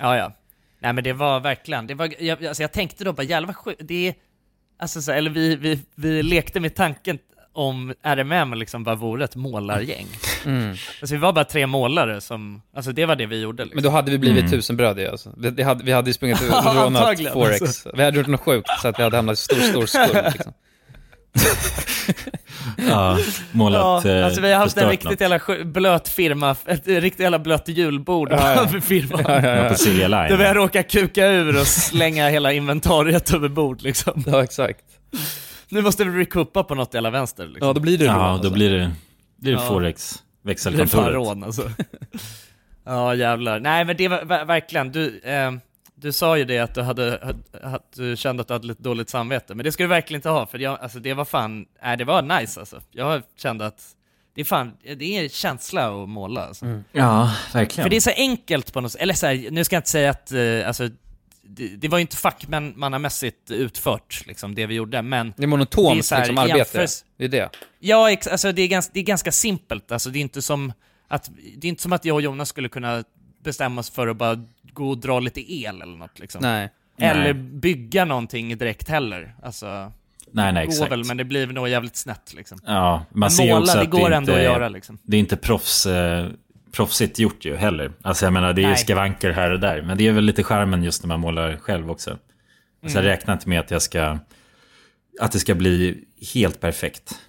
[0.00, 0.32] Ja, ja.
[0.80, 3.56] Nej men det var verkligen, det var, jag, alltså jag tänkte då bara jävlar vad
[3.56, 4.14] sjukt, det är,
[4.78, 7.18] alltså så, eller vi, vi, vi lekte med tanken
[7.52, 10.06] om RMM liksom bara vore ett målargäng.
[10.46, 10.68] Mm.
[10.70, 13.76] Alltså vi var bara tre målare som, alltså det var det vi gjorde liksom.
[13.76, 14.50] Men då hade vi blivit Mm.
[14.50, 15.30] tusenbrödiga alltså.
[15.36, 17.62] det, det hade, Vi hade ju sprungit och rånat Forex.
[17.62, 17.90] alltså.
[17.94, 20.52] Vi hade gjort något sjukt så att vi hade hamnat i stor, stor skuld liksom.
[22.88, 23.18] Ja,
[23.52, 27.38] målat Ja, eh, alltså vi har haft en riktigt jävla blöt firma, ett riktigt jävla
[27.38, 28.68] blött julbord Ja, ja.
[28.72, 29.44] för firman.
[29.44, 30.28] Ja, på Silja Line.
[30.28, 34.24] Där vi har råkat kuka ur och slänga hela inventariet över bord liksom.
[34.26, 34.84] Ja, exakt.
[35.68, 37.66] Nu måste vi recoupa på något jävla vänster liksom.
[37.68, 38.48] Ja, då blir det Ja, alltså.
[38.48, 38.90] då blir det,
[39.36, 39.68] blir det Ja.
[39.68, 40.10] Forex,
[40.44, 41.14] Det är fan växelkontoret.
[41.14, 41.70] rån alltså.
[42.86, 43.60] Ja jävlar.
[43.60, 45.52] Nej men det var ver- verkligen, du, eh,
[46.00, 49.08] du sa ju det att du, hade, att du kände att du hade lite dåligt
[49.10, 51.96] samvete, men det ska du verkligen inte ha, för jag, alltså det var fan, nej
[51.96, 52.80] det var nice alltså.
[52.90, 53.82] Jag kände att
[54.34, 56.80] det är fan, det är en känsla att måla alltså.
[56.92, 57.84] Ja, verkligen.
[57.84, 59.90] För det är så enkelt på något sätt, eller så här, nu ska jag inte
[59.90, 60.88] säga att, eh, alltså,
[61.42, 65.94] det, det var ju inte fackmannamässigt utfört, liksom, det vi gjorde, men Det är monotont
[65.94, 66.58] Det är så här, liksom, arbete.
[66.78, 67.50] jämförs- Det är det.
[67.78, 69.92] Ja, ex- alltså det är, ganska, det är ganska simpelt.
[69.92, 70.72] Alltså det är inte som
[71.08, 73.04] att, det är inte som att jag och Jonas skulle kunna
[73.42, 74.44] bestämma oss för att bara
[74.80, 76.40] gå och dra lite el eller något liksom.
[76.42, 76.68] Nej.
[76.98, 77.34] Eller Nej.
[77.34, 79.34] bygga någonting direkt heller.
[79.42, 79.92] Alltså, nej,
[80.32, 80.92] nej, det går exakt.
[80.92, 82.58] väl, men det blir nog jävligt snett liksom.
[82.66, 84.68] Ja, man ser ju Måla, också det att går det ändå inte att är- göra
[84.68, 84.98] liksom.
[85.02, 86.28] Det är inte proffs, eh,
[86.72, 87.92] proffsigt gjort ju heller.
[88.02, 88.76] Alltså jag menar, det är ju Nej.
[88.78, 89.82] skavanker här och där.
[89.82, 92.10] Men det är väl lite charmen just när man målar själv också.
[92.82, 93.06] Alltså Mm.
[93.08, 94.18] jag räknar inte med att jag ska...
[95.20, 97.20] Att det ska bli helt perfekt.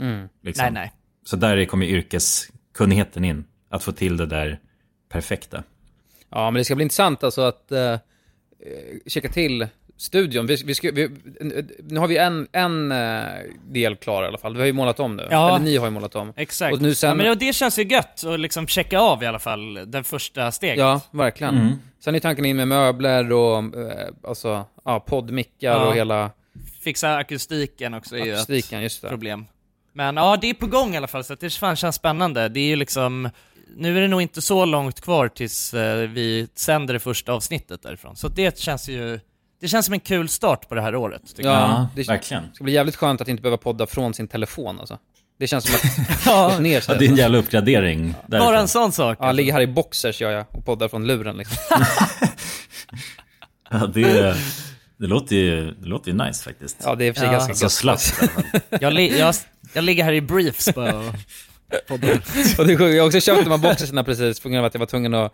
[0.43, 0.63] Liksom.
[0.63, 0.91] Nej, nej.
[1.25, 3.43] Så där kommer yrkeskunnigheten in.
[3.69, 4.59] Att få till det där
[5.11, 5.63] perfekta.
[6.31, 7.95] Ja, men det ska bli intressant alltså att eh,
[9.07, 9.67] checka till
[9.97, 10.45] studion.
[10.47, 11.09] Vi, vi ska, vi,
[11.83, 13.23] nu har vi en, en eh,
[13.71, 14.53] del klar i alla fall.
[14.53, 15.27] Vi har ju målat om nu.
[15.31, 15.49] Ja.
[15.55, 16.33] Eller ni har ju målat om.
[16.35, 16.73] Exakt.
[16.73, 19.39] Och nu sen- ja, men det känns ju gött att liksom checka av i alla
[19.39, 20.77] fall det första steget.
[20.77, 21.57] Ja, verkligen.
[21.57, 21.73] Mm.
[21.99, 25.87] Sen är tanken in med möbler och eh, alltså, ja, poddmickar Ja.
[25.87, 26.31] och hela
[26.83, 29.09] Fixa akustiken också är ju ett akustiken, just det.
[29.09, 29.45] problem.
[29.93, 32.49] Men ja, det är på gång i alla fall, så det fan känns spännande.
[32.49, 33.29] Det är ju liksom,
[33.75, 37.83] nu är det nog inte så långt kvar tills eh, vi sänder det första avsnittet
[37.83, 38.15] därifrån.
[38.15, 39.19] Så det känns ju,
[39.61, 41.21] det känns som en kul start på det här året.
[41.35, 41.57] Tycker jag.
[41.61, 42.43] Ja, det verkligen.
[42.53, 44.97] ska bli jävligt skönt att inte behöva podda från sin telefon alltså.
[45.39, 46.59] Det känns som att ja.
[46.59, 46.93] ner sig.
[46.95, 48.13] Ja, det är en jävla uppgradering.
[48.27, 48.55] Bara därifrån.
[48.55, 49.17] en sån sak.
[49.21, 51.57] Ja, jag ligger här i boxers gör jag och poddar från luren liksom.
[53.73, 54.35] Ja, det,
[54.97, 56.77] det, låter ju, det låter ju nice faktiskt.
[56.83, 57.31] Ja, det är för sig Ja.
[57.33, 57.71] ganska Så gött.
[57.71, 58.29] slappt fall.
[58.81, 59.35] Jag, li- jag,
[59.73, 61.13] jag ligger här i briefs bara och.
[61.89, 64.65] Och det är sjukt, jag har också köpt de här boxerserna precis på grund av
[64.65, 65.33] att jag var tvungen att...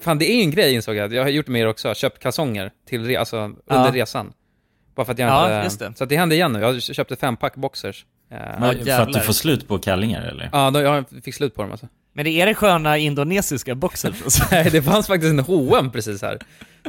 [0.00, 1.12] Fan, det är en grej insåg jag.
[1.14, 1.94] Jag har gjort det med er också.
[1.94, 3.16] Köpt kalsonger till re...
[3.18, 3.90] alltså, under Ja.
[3.94, 4.32] resan.
[4.94, 5.64] Bara för att jag Ja, inte...
[5.64, 5.92] just det.
[5.96, 6.60] Så att det hände igen nu.
[6.60, 8.04] Jag köpte fem pack boxers.
[8.30, 10.48] Eh, Ja, Men för att du får slut på kallingar eller?
[10.52, 11.88] Ja, då, jag fick slut på dem alltså.
[12.12, 14.44] Men det är det sköna indonesiska boxers alltså.
[14.50, 16.38] Nej, det fanns faktiskt en H&M precis här.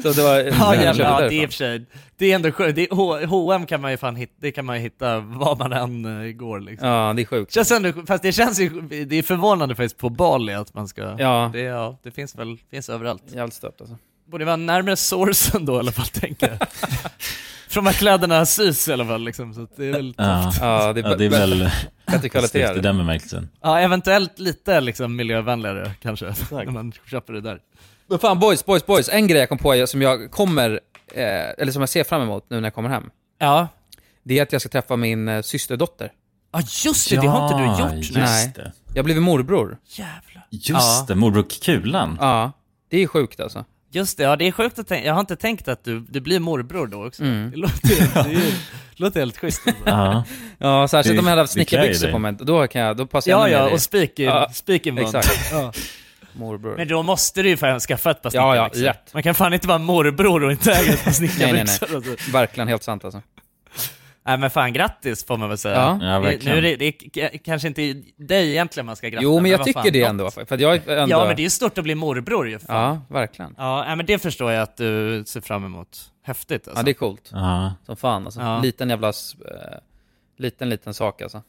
[0.02, 0.40] Så det var...
[0.40, 1.86] Ja, jävlar, ja, det är i och för sig,
[2.18, 2.76] det är ändå skönt.
[2.76, 5.74] Det är, H&M kan man ju fan hitta, det kan man ju hitta var man
[5.74, 6.88] än eh, går liksom.
[6.88, 7.54] Ja, det är sjukt.
[7.54, 8.70] Känns ändå, fast det känns ju,
[9.06, 11.50] det är förvånande faktiskt på Bali att man ska, Ja.
[11.54, 13.24] det, ja, det finns väl, finns överallt.
[13.28, 13.98] Jävligt stött alltså.
[14.32, 16.68] Borde vara närmare sourcen då i alla fall, tänker jag.
[17.70, 21.00] Från var kläderna sys i alla fall liksom, så det är väl Ja, Ja, det
[21.02, 21.70] är, ja det är väl
[22.06, 23.50] bättre snyggt i den bemärkelsen.
[23.62, 27.60] Ja, eventuellt lite liksom miljövänligare kanske, när man köper det där.
[28.10, 29.10] Men fan boys, boys, boys.
[29.10, 30.80] En grej jag kom på som jag kommer,
[31.14, 33.10] eh, eller som jag ser fram emot nu när jag kommer hem.
[33.40, 33.68] Ja.
[34.24, 36.12] Det är att jag ska träffa min eh, systerdotter.
[36.54, 38.04] Ja just det, det har inte du gjort.
[38.06, 38.52] just Nej.
[38.56, 38.72] Det.
[38.94, 39.78] Jag har blivit morbror.
[39.86, 40.48] Jävlar.
[40.50, 41.06] Just Ja.
[41.08, 42.18] det, morbror Kulan.
[42.22, 42.52] Ja,
[42.90, 43.66] det är sjukt alltså.
[43.92, 46.22] Just det, ja det är sjukt att tänka, jag har inte tänkt att du, du
[46.22, 47.24] blir morbror då också.
[47.24, 47.52] Mm.
[47.52, 48.52] Det låter, det är, ju-
[48.96, 49.84] låter helt schysst alltså.
[49.86, 50.24] Ja.
[50.58, 52.36] Ja, särskilt Det- om jag hade det haft snickarbyxor klär ju på mig.
[52.40, 54.96] Då, kan jag, då passar jag Ja ännu mer ja, i och speaking, Ja, speaking
[54.96, 55.08] bond.
[55.16, 55.52] exakt.
[55.52, 55.72] Ja.
[56.38, 56.78] Morbror.
[56.78, 58.86] Men då måste du ju fan skaffa ett par Ja, ja, snickarbyxor.
[58.86, 59.14] lätt.
[59.14, 61.68] Man kan fan inte vara morbror och inte äga ett par nej, nej, nej.
[61.68, 61.96] snickarbyxor.
[62.14, 62.32] Alltså.
[62.32, 63.22] Verkligen helt sant alltså.
[64.26, 65.76] Nej men fan grattis får man väl säga.
[65.76, 66.00] Ja.
[66.02, 66.58] Ja, Det- verkligen.
[66.62, 66.86] nu är det, det
[67.18, 67.82] är k- kanske inte
[68.18, 69.24] dig egentligen man ska gratta.
[69.24, 70.10] Jo, men jag vad tycker fan, det något.
[70.10, 70.32] ändå.
[70.32, 71.16] För att jag är ändå...
[71.16, 72.60] Ja men det är ju stort att bli morbror ju.
[72.60, 72.76] Fan.
[73.10, 73.56] Ja, verkligen.
[73.58, 76.12] Ja, nej, men det förstår jag att du ser fram emot.
[76.26, 76.80] Häftigt alltså.
[76.80, 77.30] Ja, det är coolt.
[77.34, 77.74] Ja.
[77.86, 78.40] Som fan alltså.
[78.42, 78.60] Ja.
[78.60, 79.10] Liten jävla...
[79.10, 79.78] s- Eh,
[80.38, 81.42] liten, liten sak alltså.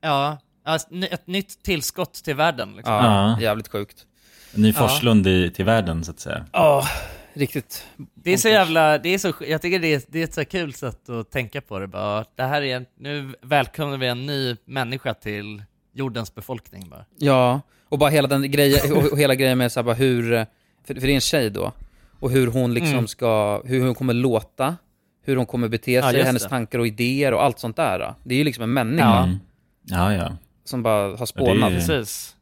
[0.00, 2.94] Ja, alltså, ny- ett nytt tillskott till världen liksom.
[2.94, 3.40] Ja, Ja.
[3.40, 4.06] jävligt sjukt.
[4.54, 6.44] Ny Forslund i, till världen så att säga.
[6.52, 6.84] Ja,
[7.32, 7.86] riktigt.
[8.14, 10.44] Det är så jävla, det är så, jag tycker det är, det är ett så
[10.44, 12.24] kul sätt att tänka på det bara.
[12.36, 15.62] Det här är en, nu välkomnar vi en ny människa till
[15.94, 17.04] jordens befolkning bara.
[17.18, 20.46] Ja, och bara hela den grejen, och och hela grejen med så här, bara hur,
[20.86, 21.72] för, för det är en tjej då,
[22.20, 23.08] och hur hon liksom Mm.
[23.08, 24.76] ska, hur hon kommer låta,
[25.24, 26.48] hur hon kommer bete Ja, sig, just hennes det.
[26.48, 28.14] tankar och idéer och allt sånt där.
[28.24, 29.22] Det är ju liksom en människa Ja.
[29.24, 29.36] Mm.
[29.84, 30.36] Ja, ja.
[30.64, 31.70] som bara har Ja, det spånat.
[31.72, 32.36] är- Precis.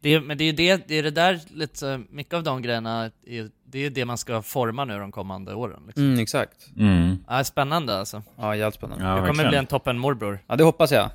[0.00, 2.62] Det är, men det är ju det, det är det där lite, mycket av de
[2.62, 5.82] grejerna, är, det är ju det man ska forma nu de kommande åren.
[5.86, 6.04] Liksom.
[6.04, 6.66] Mm, exakt.
[6.78, 7.18] Mm.
[7.28, 8.22] Ja, spännande alltså.
[8.36, 9.04] Ja, jävligt spännande.
[9.04, 9.16] Ja, Ja.
[9.16, 9.50] Jag kommer verkligen.
[9.50, 10.38] bli en toppen morbror.
[10.56, 11.10] det hoppas jag.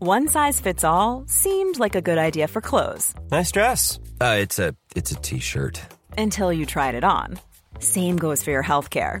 [0.00, 3.98] One size fits all seemed like a good idea for clothes Nice dress.
[4.20, 5.80] Uh, it's a it's a t-shirt.
[6.18, 7.38] until you tried it on.
[7.80, 9.20] Same goes for your healthcare.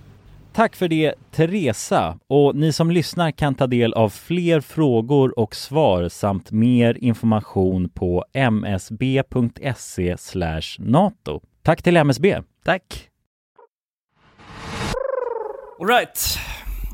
[0.53, 5.55] Tack för det Teresa och ni som lyssnar kan ta del av fler frågor och
[5.55, 10.15] svar samt mer information på msb.se
[10.79, 11.41] nato.
[11.63, 12.41] Tack till MSB.
[12.65, 13.09] Tack.
[15.79, 16.37] Alright.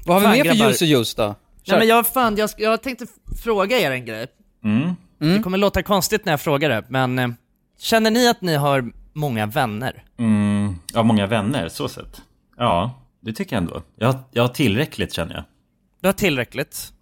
[0.05, 1.35] Vad har vi Fan, mer för ljus och ljus då?
[1.67, 3.05] Nej men jag, fan, jag, jag tänkte
[3.43, 4.27] fråga er en grej.
[4.63, 4.95] Mm.
[5.17, 7.29] Det kommer låta konstigt när jag frågar det, men eh,
[7.79, 10.03] känner ni att ni har många vänner?
[10.19, 12.21] Mm, ja, många vänner, så sett.
[12.57, 13.81] Ja, det tycker jag ändå.
[13.95, 15.43] Jag, jag har tillräckligt känner jag.
[16.01, 16.93] Du har tillräckligt.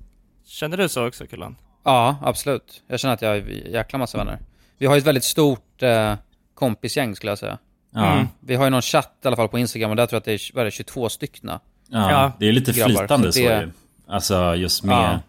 [0.45, 1.55] Känner du så också Kulan?
[1.83, 2.83] Ja, absolut.
[2.87, 4.39] Jag känner att jag har en jäkla massa vänner.
[4.77, 6.13] Vi har ju ett väldigt stort eh,
[6.55, 7.57] kompisgäng skulle jag säga.
[7.93, 8.13] Ja.
[8.13, 8.27] Mm.
[8.39, 10.53] Vi har ju någon chatt i alla fall på Instagram och där tror jag att
[10.53, 11.59] det är, det, 22 styckna.
[11.89, 12.95] Ja, det är lite grabbar.
[12.97, 13.71] flytande så, det- ju.
[14.07, 15.19] Alltså just med, Ja.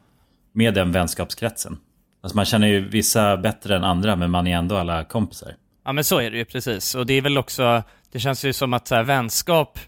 [0.52, 1.78] med den vänskapskretsen.
[2.22, 5.54] Alltså man känner ju vissa bättre än andra men man är ändå alla kompisar.
[5.84, 7.82] Ja men så är det ju precis, och det är väl också,
[8.12, 9.78] det känns ju som att så här, vänskap,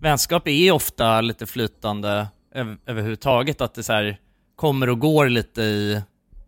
[0.00, 4.18] vänskap är ofta lite flytande över, överhuvudtaget, att det så här,
[4.56, 6.02] kommer och går lite i,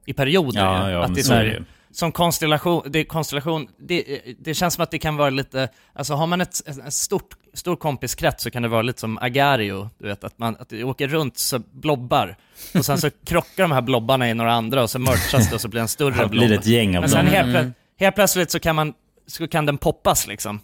[0.06, 3.68] i perioder Ja, ja, att det är så så är här, som konstellation, det konstellation,
[3.78, 4.04] det,
[4.40, 7.76] det känns som att det kan vara lite, alltså har man ett, en stort, stor
[7.76, 11.08] kompiskrets så kan det vara lite som Agario, du vet, att man, att det åker
[11.08, 12.36] runt så blobbar,
[12.74, 15.60] och sen så krockar de här blobbarna i några andra och så merchas det och
[15.60, 16.30] så blir det en större blob.
[16.30, 17.72] blir det ett gäng av Men sen helt, plö- Mm.
[17.98, 18.94] helt plötsligt så kan man,
[19.26, 20.60] så kan den poppas liksom.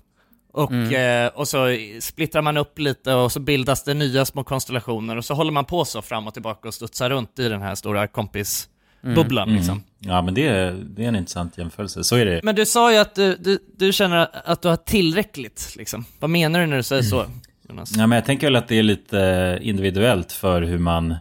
[0.55, 1.25] Och, Mm.
[1.27, 5.25] eh, och så splittrar man upp lite och så bildas det nya små konstellationer och
[5.25, 8.07] så håller man på så fram och tillbaka och studsar runt i den här stora
[8.07, 9.57] kompisbubblan Mm.
[9.57, 9.83] liksom.
[9.99, 12.41] Ja men det är, det är en intressant jämförelse, så är det.
[12.43, 16.05] Men du sa ju att du, du, du känner att du har tillräckligt liksom.
[16.21, 17.25] Vad menar du när du säger så,
[17.69, 17.97] Jonas?
[17.97, 21.15] Ja, men jag tänker väl att det är lite individuellt för hur man,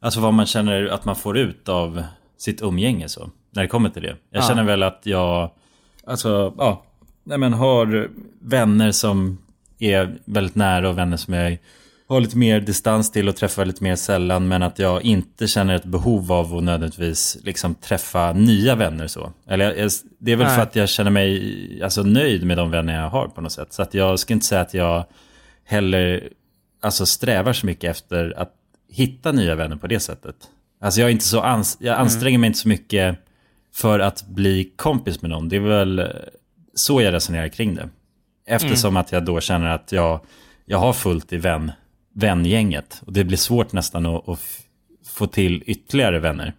[0.00, 2.02] alltså vad man känner att man får ut av
[2.38, 4.16] sitt umgänge så, när det kommer till det.
[4.30, 4.48] Jag Ja.
[4.48, 5.50] känner väl att jag,
[6.06, 6.82] alltså, ja,
[7.26, 8.08] nej men har
[8.40, 9.38] vänner som
[9.78, 11.58] är väldigt nära och vänner som jag
[12.08, 15.74] har lite mer distans till och träffar lite mer sällan men att jag inte känner
[15.74, 19.32] ett behov av att nödvändigtvis liksom träffa nya vänner så.
[19.48, 20.56] Eller det är väl Nej.
[20.56, 23.72] för att jag känner mig alltså, nöjd med de vänner jag har på något sätt.
[23.72, 25.04] Så att jag ska inte säga att jag
[25.64, 26.28] heller
[26.82, 28.52] alltså, strävar så mycket efter att
[28.90, 30.36] hitta nya vänner på det sättet.
[30.80, 33.18] Alltså jag är inte så ans- jag anstränger mig inte så mycket
[33.74, 35.48] för att bli kompis med någon.
[35.48, 36.08] Det är väl
[36.76, 37.88] så jag resonerar kring det.
[38.46, 40.20] Eftersom att jag då känner att jag,
[40.66, 41.72] jag har fullt i vän,
[42.14, 43.02] vängänget.
[43.06, 44.38] Och det blir svårt nästan att, att
[45.06, 46.54] få till ytterligare vänner.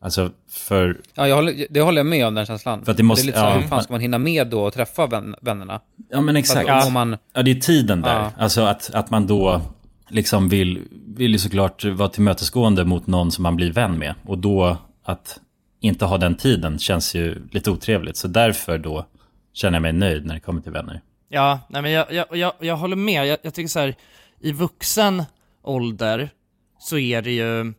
[0.00, 1.00] Alltså för...
[1.14, 2.84] Ja, jag håller, det håller jag med om den känslan.
[2.84, 3.60] För att det måste- är lite så här, ja.
[3.60, 5.80] hur fan ska man hinna med då och träffa vän, vännerna?
[6.10, 6.68] Ja men exakt.
[6.68, 8.14] Att om man, Ja det är tiden där.
[8.14, 8.32] Ja.
[8.38, 9.60] Alltså att, att man då
[10.08, 14.14] liksom vill, vill ju såklart vara tillmötesgående mot någon som man blir vän med.
[14.26, 15.40] Och då att
[15.80, 18.16] inte ha den tiden känns ju lite otrevligt.
[18.16, 19.06] Så därför då
[19.52, 21.00] känner jag mig nöjd när det kommer till vänner.
[21.28, 23.26] Ja, nej men jag, jag, jag, jag håller med.
[23.26, 23.94] Jag, jag tycker så här,
[24.40, 25.24] i vuxen
[25.62, 26.30] ålder
[26.78, 27.72] så är det ju,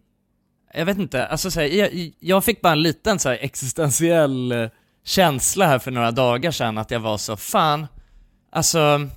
[0.74, 4.70] jag vet inte, alltså så här, jag, jag fick bara en liten så här existentiell
[5.06, 7.88] känsla här för några dagar sedan att jag var så, fan,
[8.52, 9.08] alltså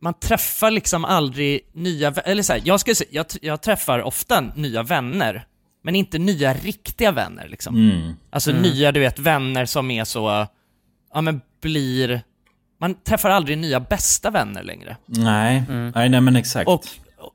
[0.00, 4.40] man träffar liksom aldrig nya, eller så här, jag skulle säga, jag, jag träffar ofta
[4.40, 5.46] nya vänner,
[5.82, 7.74] men inte nya riktiga vänner liksom.
[7.90, 8.12] Mm.
[8.30, 8.62] Alltså Mm.
[8.62, 10.46] nya, du vet, vänner som är så,
[11.12, 12.22] ja men blir,
[12.80, 14.96] man träffar aldrig nya bästa vänner längre.
[15.06, 16.68] Nej, nej, nej men exakt.
[16.68, 16.84] Och,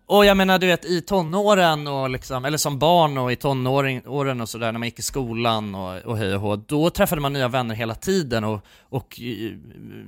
[0.06, 4.42] och jag menar du vet i tonåren och liksom, eller som barn och i tonåren
[4.42, 7.34] och sådär när man gick i skolan och, och hej och hå, då träffade man
[7.34, 9.52] nya vänner hela tiden och, och eh,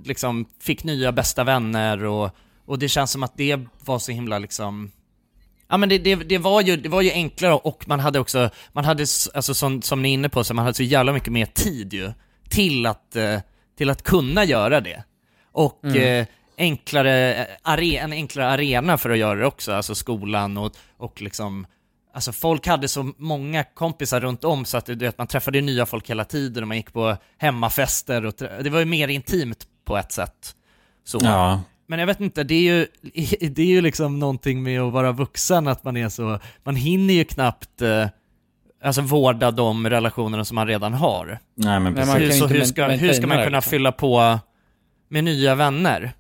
[0.04, 2.30] liksom fick nya bästa vänner och,
[2.66, 4.92] och det känns som att det var så himla liksom
[5.70, 8.50] Ja men det, det, det, var ju, det var ju enklare och man hade också,
[8.74, 11.34] man hade, alltså som, som ni är inne på, så man hade så jävla mycket
[11.34, 12.12] mer tid ju
[12.50, 13.40] till att, eh,
[13.78, 15.04] till att kunna göra det.
[15.52, 16.22] Och Mm.
[16.22, 20.72] eh, enklare, eh, are, en enklare arena för att göra det också, alltså skolan och,
[20.98, 21.68] och liksom
[22.14, 25.86] Alltså folk hade så många kompisar runt om så att du vet, man träffade nya
[25.86, 29.98] folk hela tiden och man gick på hemmafester och det var ju mer intimt på
[29.98, 30.56] ett sätt.
[31.04, 31.20] Så.
[31.24, 31.62] Ja.
[31.88, 32.88] Men jag vet inte, det är ju,
[33.50, 37.14] det är ju liksom någonting med att vara vuxen, att man är så, man hinner
[37.14, 38.08] ju knappt eh,
[38.84, 41.40] Alltså vårda de relationerna som man redan har.
[41.56, 43.70] Nej, men hur, kan så hur ska, hur ska man kunna liksom.
[43.72, 44.40] fylla på
[45.10, 46.14] med nya vänner?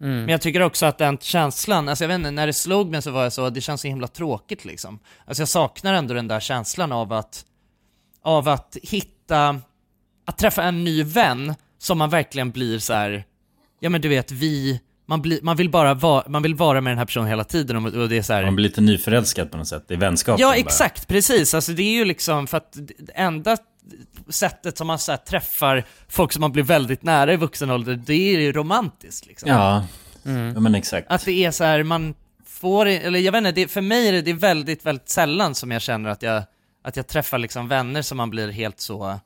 [0.00, 0.16] Mm.
[0.16, 3.02] Men jag tycker också att den känslan, alltså jag vet inte, när det slog mig
[3.02, 4.98] så var jag så, det känns så himla tråkigt liksom.
[5.24, 7.44] Alltså jag saknar ändå den där känslan av att,
[8.22, 9.60] av att hitta,
[10.26, 13.24] att träffa en ny vän som man verkligen blir så här.
[13.80, 16.90] ja men du vet, vi, man, blir, man vill bara vara, man vill vara med
[16.90, 18.44] den här personen hela tiden och, och det är så här.
[18.44, 19.84] Man blir lite nyförälskad på något sätt.
[19.88, 20.56] Det är vänskapen Ja bara.
[20.56, 21.54] exakt, precis.
[21.54, 22.76] Alltså det är ju liksom för att
[23.14, 23.56] enda
[24.28, 28.00] sättet som man så här, träffar folk som man blir väldigt nära i vuxen ålder,
[28.06, 29.48] det är ju romantiskt liksom.
[29.50, 29.84] Ja,
[30.26, 30.54] Mm.
[30.54, 31.06] ja men exakt.
[31.10, 32.14] Att det är så här, man
[32.46, 35.54] får, eller jag vet inte, det, för mig är det, det är väldigt, väldigt sällan
[35.54, 36.42] som jag känner att jag,
[36.84, 39.20] att jag träffar liksom vänner som man blir helt så,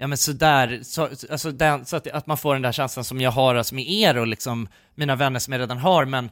[0.00, 3.20] ja men sådär, så, alltså den, så att, att man får den där känslan som
[3.20, 6.30] jag har alltså med er och liksom mina vänner som jag redan har, men,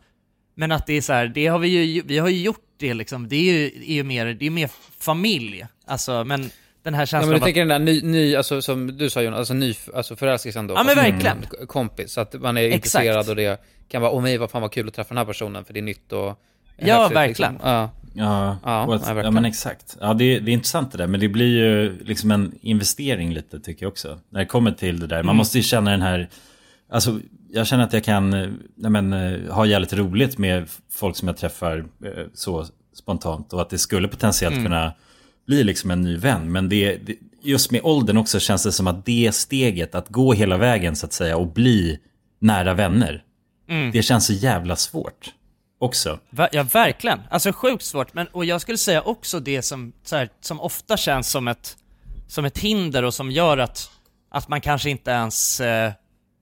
[0.54, 2.94] men att det är så här, det har vi ju, vi har ju gjort det
[2.94, 6.50] liksom, det är ju, är ju mer, det är mer familj, alltså, men
[6.82, 9.10] den här Ja, känslan men du att, tänker den där ny, ny alltså som du
[9.10, 10.74] sa Jonas, alltså ny, alltså förälskelsen då?
[10.74, 11.36] Ja, men fast verkligen.
[11.60, 12.74] en kompis, så att man är Exakt.
[13.04, 15.24] intresserad och det kan vara, åh nej vad fan vad kul att träffa den här
[15.24, 16.42] personen för det är nytt och
[16.80, 17.52] Ja, häftigt, verkligen.
[17.52, 17.70] Liksom.
[17.70, 17.90] Ja.
[18.14, 19.96] Ja, Ja, att, ja men exakt.
[20.00, 23.60] Ja, det, det är intressant det där, men det blir ju liksom en investering lite
[23.60, 24.18] tycker jag också.
[24.30, 25.16] När det kommer till det där.
[25.16, 25.36] Man Mm.
[25.36, 26.28] måste ju känna den här,
[26.90, 31.28] alltså jag känner att jag kan nej, men, eh, ha jävligt roligt med folk som
[31.28, 33.52] jag träffar eh, så spontant.
[33.52, 34.64] Och att det skulle potentiellt Mm.
[34.64, 34.92] kunna
[35.46, 36.52] bli liksom en ny vän.
[36.52, 40.32] Men det, det, just med åldern också känns det som att det steget, att gå
[40.32, 41.98] hela vägen så att säga och bli
[42.38, 43.22] nära vänner.
[43.68, 43.90] Mm.
[43.90, 45.30] Det känns så jävla svårt
[45.78, 46.18] också.
[46.30, 47.20] Va- Ja, verkligen.
[47.30, 50.96] Alltså sjukt svårt, men och jag skulle säga också det som, så här, som ofta
[50.96, 51.76] känns som ett,
[52.28, 53.90] som ett hinder och som gör att,
[54.30, 55.92] att man kanske inte ens, eh,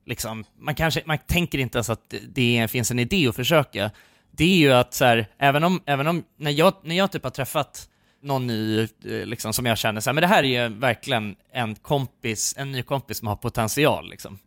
[0.06, 3.90] liksom, man kanske, man tänker inte ens att det- finns en idé att försöka.
[4.30, 7.24] Det är ju att så här, även om, även om, när jag, när jag typ
[7.24, 7.88] har träffat
[8.22, 11.36] någon ny, eh, liksom, som jag känner så här, men det här är ju verkligen
[11.52, 14.38] en kompis, en ny kompis som har potential liksom.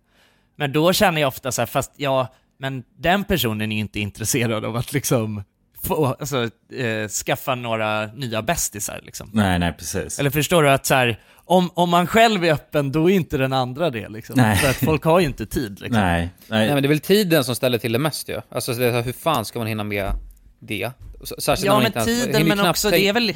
[0.55, 2.27] Men då känner jag ofta så här, fast ja,
[2.59, 5.43] men den personen är inte intresserad av att liksom
[5.83, 9.29] få, alltså, eh, skaffa några nya bästisar liksom.
[9.33, 10.19] Nej, nej, precis.
[10.19, 13.37] Eller förstår du att så här, om, om man själv är öppen, då är inte
[13.37, 14.35] den andra det liksom.
[14.37, 14.57] Nej.
[14.57, 16.01] För att folk har ju inte tid liksom.
[16.01, 16.65] Nej, nej.
[16.65, 18.41] Nej men det är väl tiden som ställer till det mest ju.
[18.49, 20.11] Alltså det här, hur fan ska man hinna med
[20.59, 20.91] det?
[21.39, 23.33] Särskilt när Ja man men tiden, men knappt också det är väl...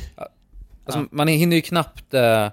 [0.86, 2.50] Alltså, Man hinner ju knappt eh, eh,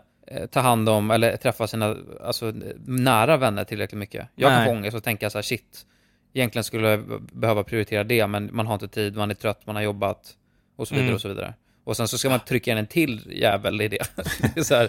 [0.50, 2.52] ta hand om eller träffa sina alltså,
[2.86, 4.28] nära vänner tillräckligt mycket.
[4.34, 5.86] Jag kan få ångest och tänka så här, shit,
[6.34, 7.02] egentligen skulle
[7.32, 10.34] behöva prioritera det, men man har inte tid, man är trött, man har jobbat
[10.76, 11.14] och så vidare Mm.
[11.14, 11.54] och så vidare.
[11.84, 13.98] Och sen så ska man trycka in en till jävel i det.
[14.54, 14.88] Det är så här,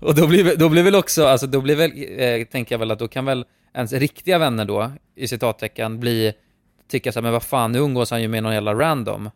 [0.00, 1.90] och då blir, väl- då blir väl också, alltså då blir väl,
[2.40, 6.32] eh, tänker jag väl att då kan väl ens riktiga vänner då, i citattecken, bli,
[6.88, 9.30] tycka så här, men vad fan, nu umgås han ju med någon jävla random.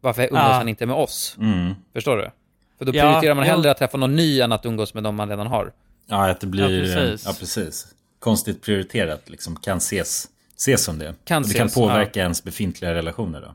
[0.00, 0.52] Varför umgås Ja.
[0.52, 1.36] han inte med oss?
[1.40, 1.74] Mm.
[1.92, 2.30] Förstår du?
[2.78, 3.50] För då Ja, prioriterar man ja.
[3.52, 5.72] hellre att träffa någon ny än att umgås med de man redan har.
[6.06, 6.62] Ja, att det blir...
[6.86, 7.38] Ja, Ja, precis.
[7.38, 7.86] precis.
[8.18, 9.56] Konstigt prioriterat, liksom.
[9.56, 10.28] Kan ses,
[10.58, 11.14] ses som det.
[11.24, 13.54] Kan det kan ses, påverka ens befintliga relationer då.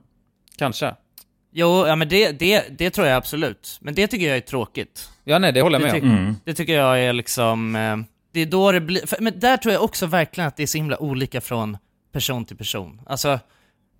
[0.57, 0.95] Kanske.
[1.51, 3.77] Jo, ja men det, det, det tror jag absolut.
[3.81, 5.09] Men det tycker jag är tråkigt.
[5.23, 6.17] Ja, nej, det håller jag det, med om.
[6.17, 6.35] Mm.
[6.43, 7.97] det tycker jag är liksom, eh,
[8.31, 10.67] det är då det blir, för, men där tror jag också verkligen att det är
[10.67, 11.77] så himla olika från
[12.11, 13.01] person till person.
[13.05, 13.39] Alltså,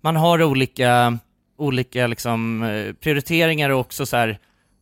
[0.00, 1.18] man har olika,
[1.58, 4.38] olika liksom eh, prioriteringar och också så här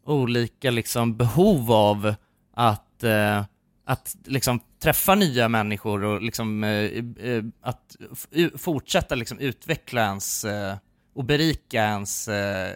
[0.06, 2.14] olika liksom behov av
[2.54, 3.44] att, eh,
[3.86, 10.00] att liksom träffa nya människor och liksom eh, eh, att f- u- fortsätta liksom utveckla
[10.02, 10.74] ens eh,
[11.14, 12.72] och berika ens, eh,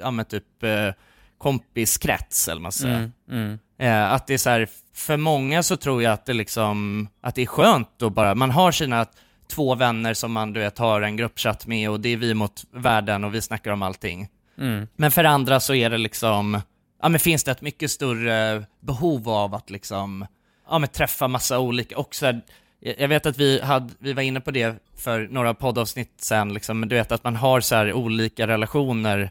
[0.00, 0.90] ja men typ eh,
[1.38, 2.96] kompiskrets eller man säger.
[2.96, 3.58] Mm, mm.
[3.78, 7.34] Eh, att det är så här, för många så tror jag att det liksom, att
[7.34, 9.06] det är skönt att bara, man har sina
[9.48, 12.64] två vänner som man du vet har en gruppchatt med och det är vi mot
[12.72, 14.28] världen och vi snackar om allting.
[14.58, 14.88] Mm.
[14.96, 16.60] Men för andra så är det liksom,
[17.02, 20.26] ja men finns det ett mycket större behov av att liksom,
[20.68, 22.40] ja men träffa massa olika, och så här,
[22.80, 26.80] jag vet att vi, hade, vi var inne på det för några poddavsnitt sen, liksom,
[26.80, 29.30] men du vet att man har så här olika relationer,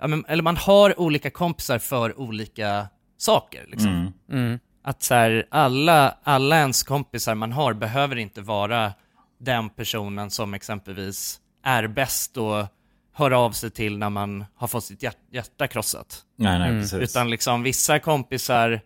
[0.00, 2.86] ja, men, eller man har olika kompisar för olika
[3.18, 3.64] saker.
[3.68, 3.90] Liksom.
[3.90, 4.12] Mm.
[4.46, 4.58] Mm.
[4.84, 8.92] Att så här, alla, alla ens kompisar man har behöver inte vara
[9.40, 12.66] den personen som exempelvis är bäst och
[13.14, 16.22] hör av sig till när man har fått sitt hjärt- hjärta krossat.
[16.36, 16.82] Nej, nej, Mm.
[16.82, 16.98] precis.
[17.10, 18.80] Utan liksom vissa kompisar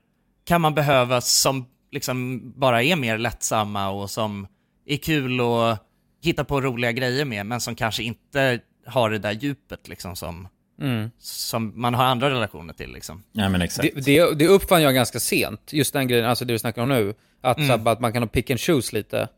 [0.45, 4.47] kan man behöva som liksom bara är mer lättsamma och som
[4.87, 5.87] är kul att
[6.23, 10.49] hitta på roliga grejer med, men som kanske inte har det där djupet liksom som,
[10.81, 11.11] Mm.
[11.19, 13.23] som man har andra relationer till liksom.
[13.33, 13.89] Ja, men exakt.
[13.95, 16.89] Det, det, det uppfann jag ganska sent, just den grejen, alltså det vi snackar om
[16.89, 17.15] nu.
[17.41, 17.69] Att, Mm.
[17.69, 19.29] så här, att man kan ha pick and choose lite.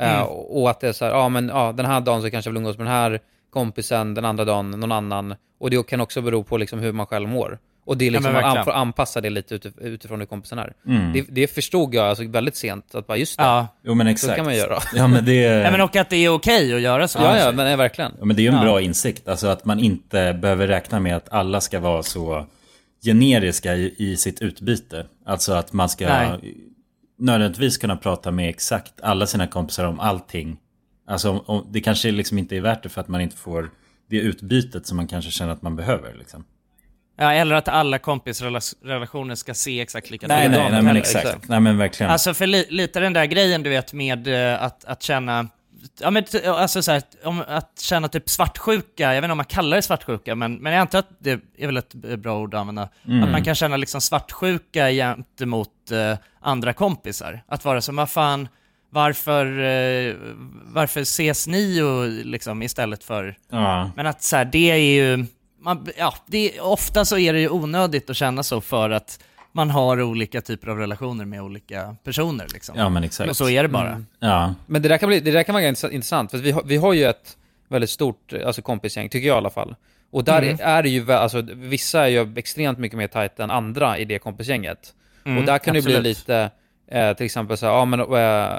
[0.00, 0.26] Eh, Mm.
[0.26, 2.48] och och att det är så här, ja men ja, den här dagen så kanske
[2.48, 5.34] jag vill umgås med den här kompisen, den andra dagen någon annan.
[5.58, 7.58] Och det kan också bero på liksom hur man själv mår.
[7.90, 10.58] Och det är Ja, liksom, men man får anpassa det lite utif- utifrån hur kompisen
[10.58, 10.72] är.
[10.86, 11.12] Mm.
[11.12, 13.66] Det, det förstod jag alltså väldigt sent, att bara just det, Ja.
[13.84, 14.36] Jo men så exakt.
[14.36, 14.78] kan man göra.
[14.94, 15.32] Ja men det.
[15.64, 17.18] Ja, men och att det är okej att göra så.
[17.18, 18.12] Ja, ja, men nej, verkligen.
[18.18, 18.62] Ja, men det är ju en Ja.
[18.62, 19.28] bra insikt.
[19.28, 22.46] Alltså att man inte behöver räkna med att alla ska vara så
[23.04, 25.06] generiska i, i sitt utbyte.
[25.26, 26.54] Alltså att man ska Nej.
[27.18, 30.56] nödvändigtvis kunna prata med exakt alla sina kompisar om allting.
[31.08, 33.70] Alltså om, om, det kanske liksom inte är värt det för att man inte får
[34.10, 36.14] det utbytet som man kanske känner att man behöver.
[36.18, 36.44] Liksom.
[37.20, 41.00] Ja, eller att alla kompisrelationer ska se exakt likadana Nej, ut nej, nej, men heller.
[41.00, 41.48] exakt.
[41.48, 42.12] Nej, men verkligen.
[42.12, 45.48] Alltså för li, lite den där grejen du vet med eh, att, att känna,
[46.00, 49.44] ja men alltså så här, om, att känna typ svartsjuka, jag vet inte om man
[49.46, 52.60] kallar det svartsjuka, men, men jag antar att det är väl ett bra ord att
[52.60, 52.88] använda.
[53.08, 53.24] Mm.
[53.24, 57.42] Att man kan känna liksom svartsjuka gentemot eh, andra kompisar.
[57.48, 58.48] Att vara som, vad fan,
[58.90, 60.14] varför, eh,
[60.64, 63.90] varför ses ni och liksom istället för Ja.
[63.96, 65.26] men att så här, det är ju,
[65.60, 69.20] man, ja, det är, ofta så är det ju onödigt att känna så för att
[69.52, 72.74] man har olika typer av relationer med olika personer liksom.
[72.78, 73.30] Ja, men exakt.
[73.30, 73.88] Och så är det bara.
[73.90, 74.06] Mm.
[74.18, 74.54] Ja.
[74.66, 76.76] Men det där kan, bli, det där kan vara ganska intressant, för vi har, vi
[76.76, 77.36] har ju ett
[77.68, 79.74] väldigt stort alltså kompisgäng, tycker jag i alla fall.
[80.12, 80.56] Och där Mm.
[80.60, 84.04] är det ju, vä- alltså vissa är ju extremt mycket mer tajta än andra i
[84.04, 84.94] det kompisgänget.
[85.24, 86.18] Mm, och där kan det bli absolut.
[86.18, 86.50] lite,
[86.90, 88.58] eh, till exempel så här, ja men, eh,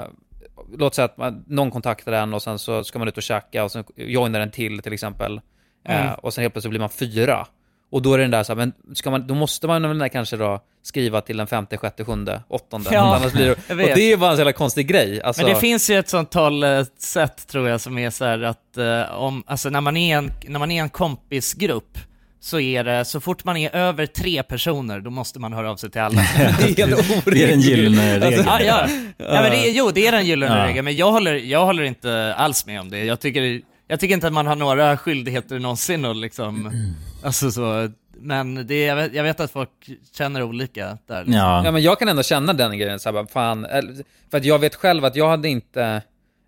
[0.78, 3.64] låt säga att man, någon kontaktar en och sen så ska man ut och käka
[3.64, 5.40] och sen joinar en till till exempel.
[5.88, 6.14] Eh, Mm.
[6.22, 7.46] och sen helt plötsligt blir man fyra.
[7.92, 10.08] Och då är det den där så här, men ska man, då måste man väl
[10.10, 12.90] kanske då skriva till den femte, sjätte, sjunde, åttonde.
[12.92, 15.22] Ja, Annars blir det, och det är bara en så jävla konstig grej.
[15.22, 18.76] Alltså, Men det finns ju ett sånt talesätt tror jag som är så här att
[18.76, 21.98] eh, om, alltså när man är en, när man är en kompisgrupp
[22.40, 25.76] så är det, så fort man är över tre personer, då måste man höra av
[25.76, 26.16] sig till alla.
[26.58, 27.24] det är helt orimligt.
[27.24, 28.44] Det är den gyllene regeln.
[28.46, 28.86] ja, ja.
[29.16, 30.66] ja men det är, jo, det är den gyllene Ja.
[30.66, 33.04] regeln, men jag håller, jag håller inte alls med om det.
[33.04, 33.60] Jag tycker,
[33.92, 36.70] jag tycker inte att man har några skyldigheter någonsin att liksom,
[37.22, 39.70] alltså så, men det, jag, vet, jag vet att folk
[40.16, 41.18] känner olika där.
[41.18, 41.34] Liksom.
[41.34, 41.64] Ja.
[41.64, 43.66] Ja men jag kan ändå känna den grejen, så här, bara, fan,
[44.30, 46.02] för att jag vet själv att jag hade inte,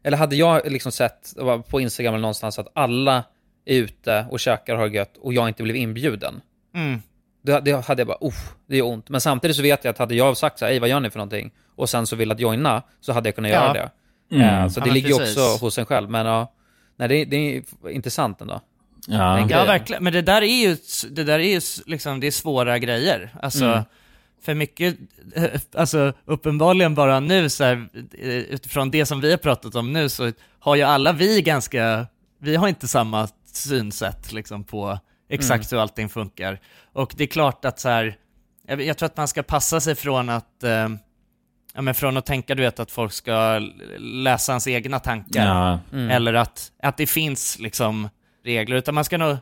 [0.05, 1.35] eller hade jag liksom sett
[1.69, 3.25] på Instagram eller någonstans att alla
[3.65, 6.41] är ute och käkar och har gött och jag inte blev inbjuden.
[6.75, 7.03] Mm.
[7.43, 9.09] Då, det hade jag bara, uff, det är ont.
[9.09, 11.11] Men samtidigt så vet jag att hade jag sagt så här, "Ey, vad gör ni
[11.11, 11.51] för någonting?
[11.77, 13.57] Och sen så vill att joina, så hade jag kunnat Ja.
[13.63, 13.91] göra det.
[14.37, 14.47] Mm.
[14.65, 15.37] Eh, så Ja, det men ligger ju precis.
[15.37, 16.11] också hos en själv.
[16.11, 16.53] Men ja,
[16.97, 18.61] nej, det, det är intressant ändå.
[19.07, 19.47] Ja.
[19.51, 20.77] Ja verkligen, men det där är ju,
[21.11, 23.31] det där är ju liksom, det är svåra grejer.
[23.43, 23.83] Alltså, Mm.
[24.43, 24.97] för mycket,
[25.75, 27.89] alltså uppenbarligen bara nu så här,
[28.19, 32.07] eh, utifrån det som vi har pratat om nu så har ju alla vi ganska,
[32.41, 36.61] vi har inte samma synsätt liksom på exakt hur allting funkar.
[36.93, 38.17] Och det är klart att så här,
[38.67, 40.89] jag, jag tror att man ska passa sig från att eh,
[41.75, 43.61] Ja men från att tänka du vet att folk ska
[43.99, 45.79] läsa ens egna tankar Ja.
[45.93, 46.11] Mm.
[46.11, 48.09] eller att, att det finns liksom
[48.45, 49.37] regler, utan man ska nog,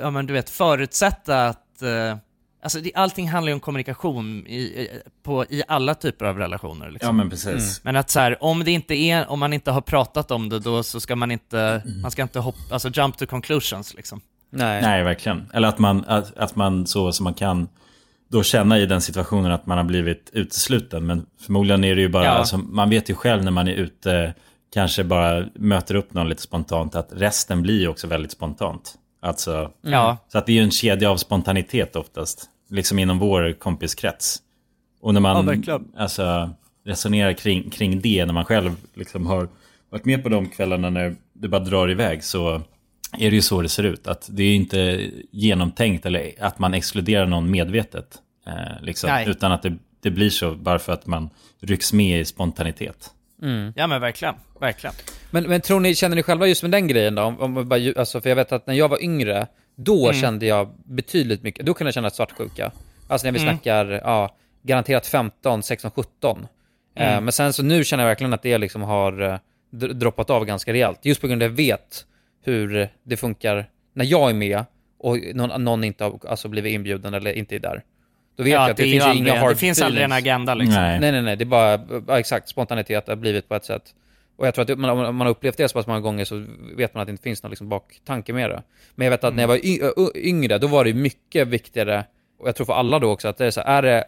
[0.00, 2.16] ja men du vet, förutsätta att, eh,
[2.62, 4.88] alltså det, allting handlar ju om kommunikation i, i-
[5.22, 7.06] på, i alla typer av relationer liksom.
[7.08, 7.84] ja, men precis.
[7.84, 10.58] Men att så här, om det inte är, om man inte har pratat om det
[10.58, 14.20] då så ska man inte, man ska inte hoppa, alltså jump to conclusions liksom.
[14.50, 14.82] Nej.
[14.82, 15.50] Nej, verkligen.
[15.54, 17.68] Eller att man, att, att man så som man kan
[18.32, 21.06] då känna i den situationen att man har blivit utesluten.
[21.06, 22.30] Men förmodligen är det ju bara, Ja.
[22.30, 24.34] alltså, man vet ju själv när man är ute,
[24.74, 28.94] kanske bara möter upp någon lite spontant, att resten blir ju också väldigt spontant.
[29.22, 30.16] Alltså, Ja.
[30.28, 34.38] Så att det är ju en kedja av spontanitet oftast, liksom inom vår kompiskrets.
[35.00, 35.84] Och när Ja, man verkligen.
[35.96, 36.50] alltså,
[36.86, 39.48] resonerar kring, kring det, när man själv liksom har
[39.90, 42.62] varit med på de kvällarna när det bara drar iväg, så
[43.18, 44.06] är det ju så det ser ut.
[44.06, 48.18] Att det är inte genomtänkt eller att man exkluderar någon medvetet.
[48.46, 52.24] Eh, liksom, utan att det, det blir så bara för att man rycks med i
[52.24, 53.10] spontanitet.
[53.74, 54.94] Ja men verkligen, verkligen.
[55.30, 57.22] Men, men tror ni, känner ni själva just med den grejen då?
[57.22, 59.46] Om, om bara, ju- alltså, för jag vet att när jag var yngre,
[59.76, 60.20] då Mm.
[60.20, 62.72] kände jag betydligt mycket, då kunde jag känna svartsjuka.
[63.08, 63.54] Alltså när vi Mm.
[63.54, 66.46] snackar, ja, garanterat 15, 16, 17.
[66.96, 67.24] Eh, Mm.
[67.24, 69.38] men sen så nu känner jag verkligen att det liksom har eh,
[69.72, 70.98] dr- droppat av ganska rejält.
[71.02, 72.04] Just på grund av att jag vet
[72.42, 74.64] hur det funkar när jag är med
[74.98, 77.82] och någon, någon inte har alltså, blivit inbjuden eller inte är där.
[78.36, 80.04] Då vet Ja, jag att det, det finns ju inga aldrig- hard det finns aldrig
[80.04, 80.26] en feelings.
[80.26, 80.82] agenda, liksom.
[80.82, 81.00] Nej.
[81.00, 81.36] Nej, nej, nej.
[81.36, 83.82] Det är bara, ja, exakt, spontanitet har blivit på ett sätt.
[84.36, 86.24] Och jag tror att det- man, om man har upplevt det så pass många gånger
[86.24, 86.44] så
[86.76, 88.62] vet man att det inte finns någon liksom baktanke med det.
[88.94, 89.58] Men jag vet att när jag var
[90.16, 92.04] yngre, då var det mycket viktigare,
[92.38, 94.04] och jag tror för alla då också, att det är så här, är det,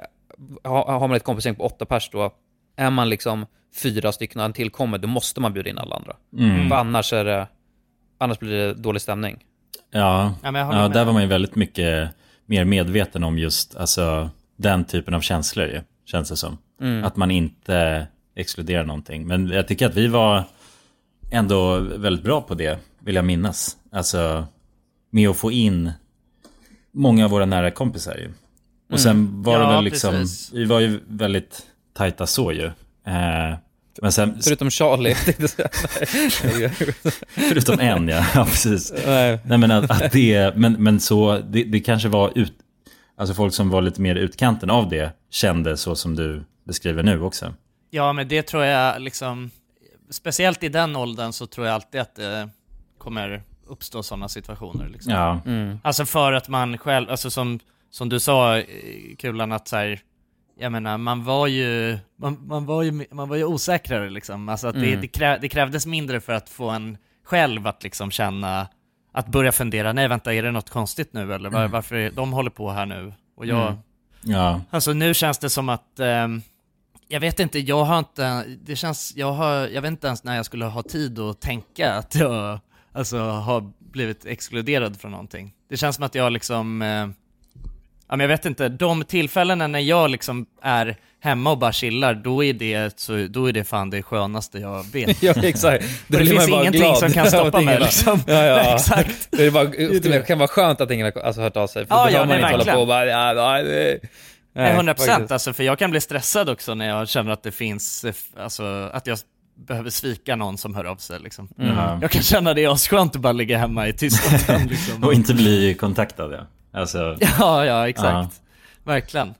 [0.69, 2.35] har, har man ett kompisgäng på åtta pers då,
[2.77, 3.47] är man liksom
[3.83, 6.17] fyra stycken och en till kommer, då måste man bjuda in alla andra.
[6.39, 6.69] Mm.
[6.69, 7.47] För annars är det,
[8.19, 9.45] annars blir det dålig stämning.
[9.91, 12.11] Ja, Ja, ja där var man ju väldigt mycket
[12.47, 16.59] mer medveten om just alltså, den typen av känslor ju, känns det som.
[16.81, 17.05] Mm.
[17.05, 18.07] Att man inte
[18.37, 19.27] exkluderar någonting.
[19.27, 20.45] Men jag tycker att vi var
[21.31, 23.77] ändå väldigt bra på det, vill jag minnas.
[23.93, 24.47] Alltså,
[25.11, 25.93] med att få in
[26.93, 28.33] många av våra nära kompisar ju.
[28.93, 29.71] Och sen var det Mm.
[29.71, 30.53] Ja, väl liksom, precis.
[30.53, 31.63] vi var ju väldigt
[31.93, 32.67] tajta så ju.
[33.07, 33.57] Eh,
[34.03, 35.15] men sen, Förutom Charlie.
[37.35, 38.93] Förutom en ja, ja precis.
[39.07, 39.39] Nej.
[39.45, 42.53] Nej men att, att det, men, men så, det, det kanske var ut,
[43.17, 47.23] alltså folk som var lite mer utkanten av det kände så som du beskriver nu
[47.23, 47.55] också.
[47.91, 49.51] Ja, men det tror jag liksom,
[50.11, 52.49] speciellt i den åldern så tror jag alltid att det
[52.99, 54.89] kommer uppstå sådana situationer.
[54.89, 55.13] Liksom.
[55.13, 55.41] Ja.
[55.47, 55.79] Mm.
[55.83, 58.65] Alltså för att man själv, alltså som, som du sa eh,
[59.19, 60.01] Kulan, att så här,
[60.59, 64.49] jag menar, man var ju, man, man var ju, man var ju osäkrare liksom.
[64.49, 65.01] Alltså att det, Mm.
[65.01, 68.69] det, krä, det krävdes mindre för att få en själv att liksom känna,
[69.13, 71.71] att börja fundera, nej vänta, är det något konstigt nu eller var, Mm.
[71.71, 73.13] varför är, de håller på här nu?
[73.37, 73.79] Och jag, Mm.
[74.23, 74.61] Ja.
[74.71, 76.43] Alltså nu känns det som att, ehm,
[77.09, 80.37] jag vet inte, jag har inte, det känns, jag har, jag vet inte ens när
[80.37, 82.61] jag skulle ha tid att tänka att jag,
[82.93, 85.53] alltså har blivit exkluderad från någonting.
[85.69, 87.09] Det känns som att jag liksom, eh,
[88.17, 92.45] men jag vet inte, de tillfällena när jag liksom är hemma och bara chillar, då
[92.45, 95.23] är det, så, då är det fan det skönaste jag vet.
[95.23, 95.85] Ja, exakt.
[96.09, 98.21] Då det man finns ingenting glad som kan stoppa att mig liksom.
[98.27, 98.75] Ja, ja.
[98.75, 99.29] Exakt.
[99.31, 101.87] Det, är bara, det, kan vara skönt att ingen har alltså, hört av sig.
[101.87, 104.01] För Ja, då ja, behöver man nej, inte hålla på och bara, ja, ja, det,
[104.55, 105.09] Nej, 100 faktiskt.
[105.09, 108.15] procent alltså, för jag kan bli stressad också när jag känner att det finns, eh,
[108.39, 109.19] alltså att jag
[109.67, 111.49] behöver svika någon som hör av sig liksom.
[111.59, 112.01] Mm.
[112.03, 115.05] Jag kan känna det är asskönt att bara ligga hemma i tystnaden liksom.
[115.05, 116.47] Och inte bli kontaktad ja.
[116.75, 118.43] Alltså, Ja, ja, exakt.
[118.85, 119.35] Verkligen.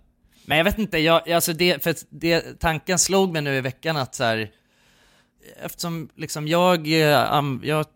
[0.47, 3.97] Men jag vet inte, jag, alltså det, för det, tanken slog mig nu i veckan
[3.97, 4.51] att så här,
[5.63, 7.87] eftersom liksom jag, eh, jag,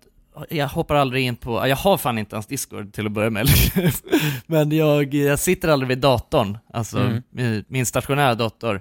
[0.51, 3.47] jag hoppar aldrig in på, jag har fan inte ens Discord till att börja med.
[4.47, 7.23] Men jag, jag sitter aldrig vid datorn, alltså Mm.
[7.31, 8.81] min, min stationära dator.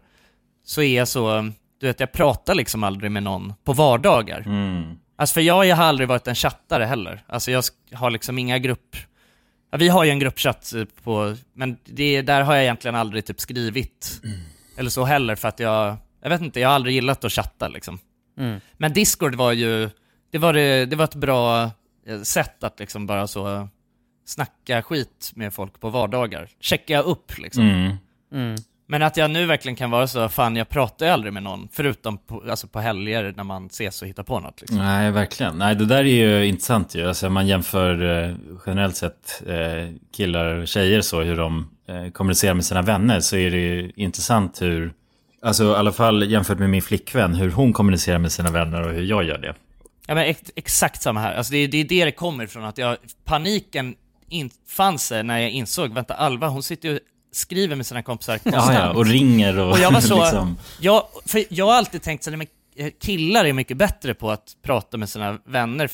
[0.66, 4.44] Så är jag så, du vet jag pratar liksom aldrig med någon på vardagar.
[4.46, 4.98] mm.
[5.20, 7.24] Alltså för jag har aldrig varit en chattare heller.
[7.28, 8.96] Alltså jag har liksom inga grupp...
[9.70, 13.26] Ja, vi har ju en gruppchatt eh, på, men det, där har jag egentligen aldrig
[13.26, 14.22] typ skrivit.
[14.78, 17.68] Eller så heller för att jag, jag vet inte, jag har aldrig gillat att chatta
[17.68, 18.00] liksom.
[18.38, 18.60] Mm.
[18.78, 19.90] Men Discord var ju,
[20.32, 21.72] det var, det, det var ett bra
[22.08, 23.68] eh, sätt att liksom bara så
[24.26, 26.50] snacka skit med folk på vardagar.
[26.60, 27.98] Checka upp liksom.
[28.32, 28.56] Mm.
[28.90, 31.68] Men att jag nu verkligen kan vara så, fan jag pratar ju aldrig med någon,
[31.72, 34.78] förutom på, alltså på helger när man ses och hittar på något liksom.
[34.78, 35.58] Nej, verkligen.
[35.58, 37.08] Nej, det där är ju intressant ju.
[37.08, 38.36] Alltså, man jämför eh,
[38.66, 43.36] generellt sett eh, killar och tjejer så, hur de eh, kommunicerar med sina vänner, så
[43.38, 44.94] är det ju intressant hur,
[45.42, 48.94] alltså i alla fall jämfört med min flickvän, hur hon kommunicerar med sina vänner och
[48.94, 49.56] hur jag gör det.
[50.08, 52.64] Ja men ex exakt samma här, alltså det, är- det är det det kommer ifrån,
[52.64, 53.96] att jag, paniken
[54.30, 57.00] infann sig när jag insåg, vänta Alva hon sitter ju
[57.38, 58.74] skriver med sina kompisar Ja, konstant.
[58.78, 60.58] ja, och ringer och, Och jag var så, liksom.
[60.80, 62.48] jag, för jag har alltid tänkt så, nej, men
[62.86, 65.88] eh, killar är mycket bättre på att prata med sina vänner.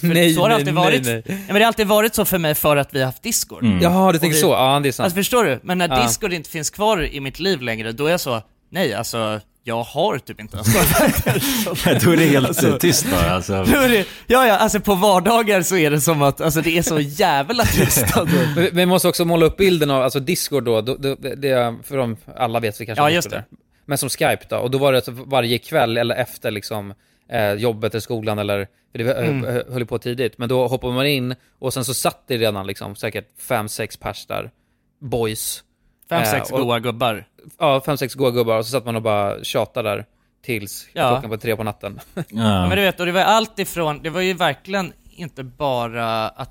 [0.00, 1.04] För Nej, så har det nej, alltid nej, varit.
[1.06, 1.22] nej.
[1.26, 3.62] Ja, men det har alltid varit så för mig för att vi har haft Discord.
[3.64, 3.80] Mm.
[3.82, 4.50] Jaha, du tänker vi- så?
[4.50, 5.04] Ja, det är sant.
[5.04, 5.60] Alltså förstår du?
[5.62, 6.02] Men när Ja.
[6.02, 9.82] Discord inte finns kvar i mitt liv längre, då är jag så, nej alltså, jag
[9.82, 10.74] har typ inte ens.
[12.04, 13.30] Då är det helt Alltså- tyst bara.
[13.30, 13.64] Alltså.
[13.64, 17.00] Det, ja, ja, alltså på vardagar så är det som att, alltså det är så
[17.00, 18.04] jävla tyst.
[18.16, 18.36] Alltså.
[18.56, 21.96] Men vi måste också måla upp bilden av, alltså Discord då, då, då det, för
[21.96, 23.36] de, alla vet vi kanske Ja, just det.
[23.36, 23.44] är.
[23.86, 26.94] Men som Skype då, och då var det alltså varje kväll eller efter liksom
[27.32, 29.62] eh, jobbet eller skolan eller, för det eh, Mm.
[29.72, 32.96] höll på tidigt, men då hoppade man in och sen så satt det redan liksom
[32.96, 34.50] säkert fem sex pers där,
[35.00, 35.62] boys.
[36.10, 37.24] Fem, Eh, sex goa gubbar.
[37.58, 40.04] Ja, fem, sex goa gubbar och så satt man och bara tjatade där
[40.44, 41.10] tills Ja.
[41.10, 42.00] klockan på tre på natten.
[42.14, 42.22] Ja,
[42.68, 46.50] men du vet, och det var allt ifrån, det var ju verkligen inte bara att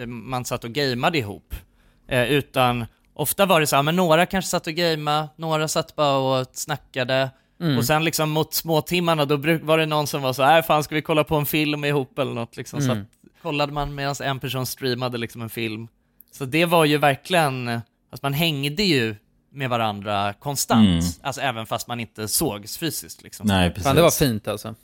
[0.00, 1.54] eh, man satt och gameade ihop,
[2.08, 5.96] eh, utan ofta var det så här, men några kanske satt och gamade, några satt
[5.96, 7.30] bara och snackade,
[7.60, 7.78] Mm.
[7.78, 10.84] och sen liksom mot småtimmarna då bruk, var det någon som var så här, fan
[10.84, 13.02] ska vi kolla på en film ihop eller något liksom, så Mm.
[13.02, 15.88] att, kollade man medan en person streamade liksom en film.
[16.32, 17.80] Så det var ju verkligen,
[18.14, 19.16] alltså man hängde ju
[19.52, 21.04] med varandra konstant, Mm.
[21.22, 23.46] alltså även fast man inte sågs fysiskt liksom.
[23.46, 23.84] Nej, precis.
[23.84, 24.74] Fan, det var fint alltså.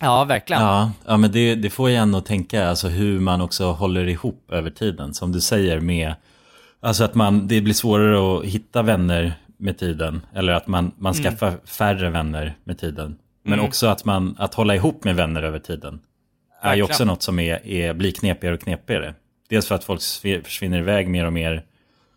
[0.00, 0.62] Ja, verkligen.
[0.62, 4.44] Ja, ja men det, det får ju ändå tänka alltså hur man också håller ihop
[4.52, 5.14] över tiden.
[5.14, 6.14] Som du säger med,
[6.80, 10.26] alltså att man, det blir svårare att hitta vänner med tiden.
[10.34, 11.24] Eller att man, man Mm.
[11.24, 13.16] skaffar färre vänner med tiden.
[13.44, 13.64] Men Mm.
[13.66, 16.00] också att man, att hålla ihop med vänner över tiden.
[16.62, 19.14] Är ju också något som är, är, blir knepigare och knepigare.
[19.48, 21.64] Dels för att folk sv- försvinner iväg mer och mer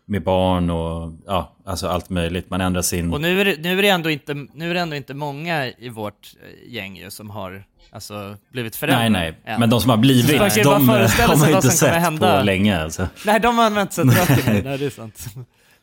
[0.08, 2.50] med barn och ja, alltså allt möjligt.
[2.50, 3.12] Man ändrar sin...
[3.12, 5.66] Och nu är, det, nu, är det ändå inte, nu är det ändå inte många
[5.66, 9.00] i vårt eh, gäng ju som har alltså, blivit föräldrar.
[9.00, 9.38] Nej, nej.
[9.54, 9.60] än.
[9.60, 11.52] Men de som har blivit, Så man kan ju bara de föreställa har sig man
[11.52, 12.38] vad inte som kommer sett hända.
[12.38, 13.08] på länge alltså.
[13.26, 14.62] Nej, de har inte sett röken Nej.
[14.62, 15.24] nej det är sant.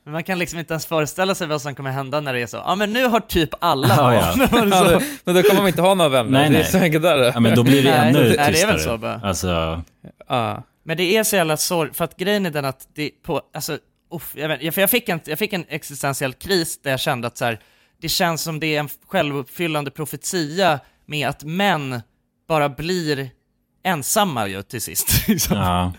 [0.06, 2.48] Men man kan liksom inte ens föreställa sig vad som kommer hända när det är
[2.48, 4.48] så, ja men nu har typ alla Ja, ja.
[4.52, 4.70] barn.
[4.72, 6.72] Ja, då- men då kommer man inte ha några vänner, Nej, det är nej.
[6.72, 7.18] så enkelt där.
[7.34, 8.52] Ja, men då blir det Nej, ännu nej, tystare.
[8.52, 9.22] det är väl så bara.
[9.24, 9.82] Alltså,
[10.30, 10.64] Ja.
[10.86, 13.78] Men det är så jävla sorg, för att grejen är den att det på, alltså,
[14.16, 17.28] uff, jag, vet, för jag, fick en, jag fick en existentiell kris där jag kände
[17.28, 17.60] att så här,
[18.02, 22.02] det känns som det är en självuppfyllande profetia med att män
[22.48, 23.30] bara blir
[23.84, 25.08] ensamma ju till sist.
[25.28, 25.58] Liksom.
[25.58, 25.94] ja.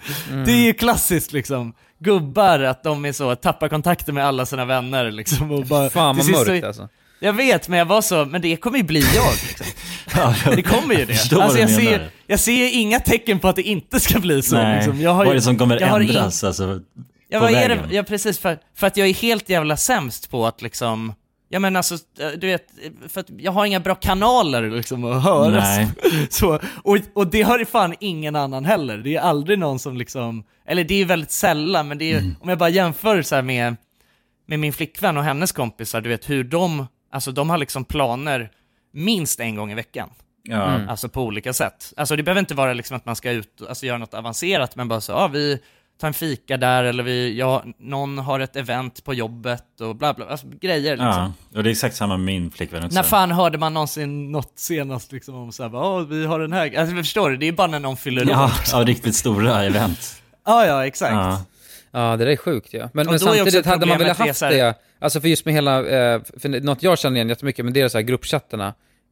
[0.47, 1.75] Det är ju klassiskt liksom.
[1.99, 5.51] Gubbar, att de är så, tappar kontakten med alla sina vänner liksom.
[5.53, 6.89] Och bara, Fan vad sist så- mörkt alltså.
[7.21, 9.67] Jag vet, men jag var så, men det kommer ju bli jag liksom.
[10.57, 11.33] Det kommer ju det.
[11.37, 14.57] Alltså, jag, ser, jag ser inga tecken på att det inte ska bli så.
[14.57, 15.01] Nej, Liksom.
[15.01, 16.81] Jag har vad är det som kommer jag har in- ändras alltså,
[17.35, 17.81] Ja, vad är det?
[17.91, 21.15] Ja, precis, för, för att jag är helt jävla sämst på att liksom,
[21.49, 21.97] ja men alltså,
[22.37, 22.67] du vet,
[23.09, 25.51] för att jag har inga bra kanaler liksom att höra.
[25.61, 25.89] Nej.
[26.31, 28.99] Så, och, och det har ju fan ingen annan heller.
[28.99, 32.09] Det är aldrig någon som liksom, eller det är ju väldigt sällan, men det är
[32.13, 32.37] ju, Mm.
[32.41, 33.77] om jag bara jämför så här med,
[34.47, 38.51] med min flickvän och hennes kompisar, du vet hur de, alltså de har liksom planer
[38.93, 40.11] minst en gång i veckan.
[40.43, 40.75] Ja.
[40.75, 40.89] Mm.
[40.89, 41.93] Alltså på olika sätt.
[41.97, 44.77] Alltså det behöver inte vara liksom att man ska ut och alltså, göra något avancerat,
[44.77, 45.59] men bara så, ja vi
[46.01, 50.15] tar en fika där, eller vi, ja, någon har ett event på jobbet och bla
[50.15, 51.07] bla, alltså grejer liksom.
[51.07, 52.95] Ja, och det är exakt samma med min flickvän också.
[52.95, 56.79] När fan hörde man någonsin något senast liksom om såhär, ja vi har den här,
[56.79, 58.51] alltså förstår du, det är bara när någon fyller Ja, år.
[58.73, 60.23] ja, riktigt stora event.
[60.47, 61.13] Ja, ja, exakt.
[61.13, 61.43] Ja.
[61.91, 62.89] Ja, det där är sjukt ja.
[62.93, 66.21] Men, men samtidigt hade man det haft här- det, alltså för just med hela, eh,
[66.41, 68.67] för något jag känner igen jättemycket, men det är så här gruppchatterna.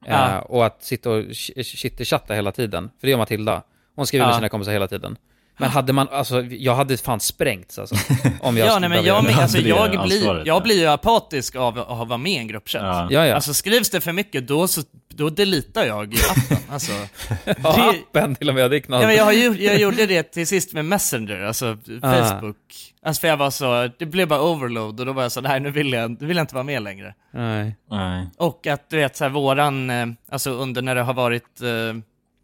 [0.07, 0.41] Eh, Ja.
[0.41, 1.25] och att sitta och
[1.65, 2.91] chitterchatta hela tiden.
[3.01, 3.63] För det gör Matilda.
[3.97, 4.37] Hon skriver med Ja.
[4.37, 5.17] sina kompisar hela tiden.
[5.59, 7.95] Men hade man, alltså jag hade fan sprängts alltså.
[8.41, 10.61] Om jag ja, skulle nej, men jag, men, alltså, jag, blir, jag ja.
[10.61, 12.83] blir ju apatisk av att vara med i en gruppchatt.
[12.83, 13.09] Ja.
[13.11, 13.35] Ja, ja.
[13.35, 16.57] Alltså skrivs det för mycket, då, så, då deletar jag i appen.
[16.71, 16.93] Alltså,
[17.45, 18.83] ja, det- appen till och med, det är.
[18.89, 22.13] Ja, men jag, har jag gjorde det till sist med Messenger, alltså Ah.
[22.13, 22.57] Facebook.
[23.05, 25.61] Alltså för jag var så, det blev bara overload och då var jag så, nej
[25.61, 27.15] nu vill jag, nu vill jag inte vara med längre.
[27.33, 27.77] Nej.
[27.91, 28.27] Nej.
[28.37, 31.69] Och att du vet så här, våran, eh, alltså under när det har varit, eh,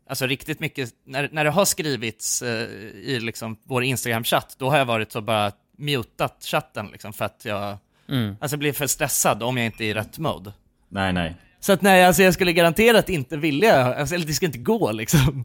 [0.09, 2.69] alltså riktigt mycket, när, när det har skrivits eh,
[3.03, 7.45] i liksom vår Instagram-chatt, då har jag varit så bara mutat chatten liksom för att
[7.45, 7.77] jag,
[8.11, 8.37] Mm.
[8.41, 10.53] alltså blir för stressad om jag inte är i rätt mode.
[10.89, 11.35] Nej, nej.
[11.61, 14.93] Så att nej, alltså jag skulle garanterat inte vilja, alltså, eller det ska inte gå
[14.93, 15.45] liksom.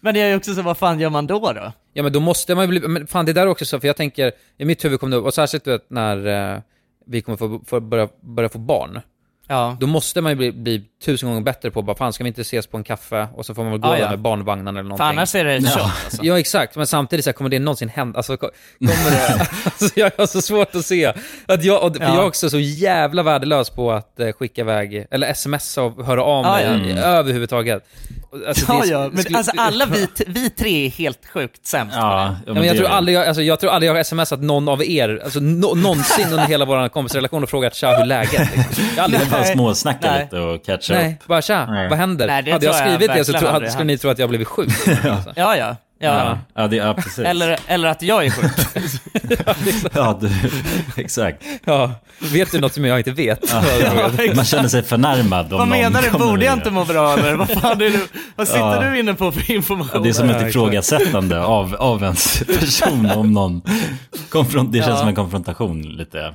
[0.00, 1.72] Men jag är också så, vad fan gör man då då?
[1.92, 3.86] Ja men då måste man ju bli, men fan det där är också så, för
[3.86, 6.60] jag tänker, i mitt huvud kommer det upp, och särskilt du vet när eh,
[7.06, 9.00] vi kommer få, få börja, börja få barn.
[9.48, 9.76] Ja.
[9.80, 12.40] Då måste man ju bli, bli tusen gånger bättre på bara, fan ska vi inte
[12.40, 13.28] ses på en kaffe?
[13.34, 14.10] Och så får man väl gå Ah, där ja.
[14.10, 14.96] med barnvagnen eller någonting.
[15.04, 16.24] För annars är det kört alltså.
[16.24, 18.16] Ja exakt, men samtidigt så här, kommer det någonsin hända?
[18.16, 21.12] Alltså, ko- kommer det, alltså jag har så svårt att se.
[21.46, 22.08] Att jag, och, för Ja.
[22.14, 26.22] jag är också så jävla värdelös på att eh, skicka iväg, eller smsa och höra
[26.24, 26.70] av Ah, mig ja.
[26.70, 26.98] mm.
[26.98, 27.84] överhuvudtaget.
[28.48, 31.96] Alltså, Ja, ja, men skulle- alltså alla vi, vi tre är helt sjukt sämst.
[31.96, 34.68] Ja, ja, men jag, tror aldrig jag, alltså, jag tror aldrig jag har smsat någon
[34.68, 38.84] av er, alltså no, någonsin under hela vår kompisrelation och frågat tja hur läget liksom.
[38.96, 39.52] Jag har aldrig Bara Nej.
[39.54, 40.22] småsnacka Nej.
[40.22, 41.26] lite och catcha Nej, upp.
[41.26, 41.88] bara tja, Nej.
[41.88, 42.26] vad händer?
[42.26, 44.28] Nej, det hade jag jag skrivit det så tro, hade, skulle ni tro att jag
[44.28, 44.68] blivit sjuk.
[44.88, 45.32] alltså.
[45.36, 45.76] Ja, ja.
[45.98, 46.38] Ja.
[46.54, 47.18] Ja, det, ja precis.
[47.18, 48.52] Eller, eller att jag är sjuk.
[49.94, 50.30] ja, du,
[51.02, 51.42] exakt.
[51.64, 51.90] Ja,
[52.32, 53.52] vet du något som jag inte vet?
[53.52, 56.10] Ja, man känner sig förnärmad om Vad menar du?
[56.10, 57.34] Borde jag inte må bra eller?
[57.34, 60.02] Vad fan är du, vad sitter du inne på för information?
[60.02, 63.62] Det är som ett ifrågasättande av, av ens person om någon
[64.28, 66.34] konfront, Det känns som en konfrontation lite.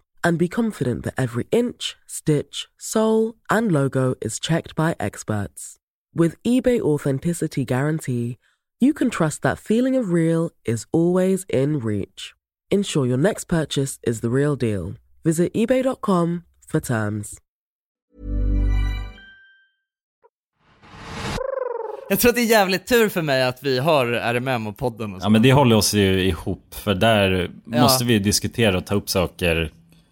[0.23, 5.77] and be confident that every inch, stitch, sole, and logo is checked by experts.
[6.15, 8.37] With eBay Authenticity Guarantee,
[8.79, 12.33] you can trust that feeling of real is always in reach.
[12.69, 14.95] Ensure your next purchase is the real deal.
[15.23, 17.37] Visit eBay.com for terms.
[22.09, 25.15] Jag tror att det är jävligt tur för mig att vi har RMM och podden
[25.15, 25.21] och.
[25.23, 27.81] Ja men det håller oss ju ihop, för där Ja.
[27.81, 29.71] måste vi diskutera och ta upp saker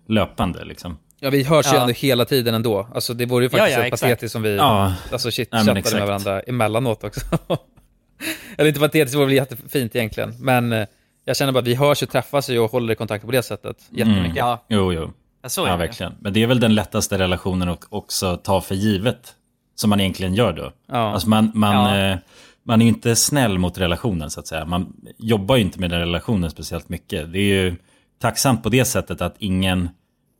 [0.09, 0.97] löpande liksom.
[1.19, 1.81] Ja, vi hörs ju Ja.
[1.81, 2.87] ändå hela tiden ändå.
[2.95, 4.93] Alltså det vore ju faktiskt Ja, ja, patetiskt som vi, Ja.
[5.11, 7.21] alltså shit, Nej, chattade med varandra emellanåt också.
[8.57, 10.33] Eller inte patetiskt, det vore väl jättefint egentligen.
[10.39, 10.85] Men eh,
[11.25, 13.43] jag känner bara att vi hörs och träffas ju och håller i kontakt på det
[13.43, 14.25] sättet jättemycket.
[14.25, 14.37] Mm.
[14.37, 14.65] Ja.
[14.69, 15.11] Jo, jo.
[15.41, 15.77] Ja, så är ja, det.
[15.77, 16.13] verkligen.
[16.19, 19.35] Men det är väl den lättaste relationen att också ta för givet.
[19.75, 20.71] Som man egentligen gör då.
[20.87, 20.97] Ja.
[20.97, 22.11] Alltså man, man, Ja.
[22.11, 22.17] eh,
[22.63, 24.65] man är ju inte snäll mot relationen så att säga.
[24.65, 27.33] Man jobbar ju inte med den relationen speciellt mycket.
[27.33, 27.75] Det är ju
[28.21, 29.89] tacksamt på det sättet att ingen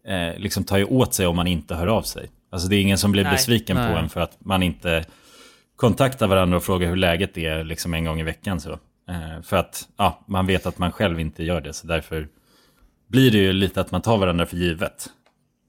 [0.09, 2.29] eh, liksom tar ju åt sig om man inte hör av sig.
[2.51, 3.31] Alltså det är ingen som blir Nej.
[3.33, 3.95] besviken på Nej.
[3.97, 5.05] en för att man inte
[5.75, 8.59] kontaktar varandra och frågar hur läget är liksom en gång i veckan.
[8.61, 8.71] Så.
[9.09, 11.73] Eh, för att ja, man vet att man själv inte gör det.
[11.73, 12.27] Så därför
[13.07, 15.07] blir det ju lite att man tar varandra för givet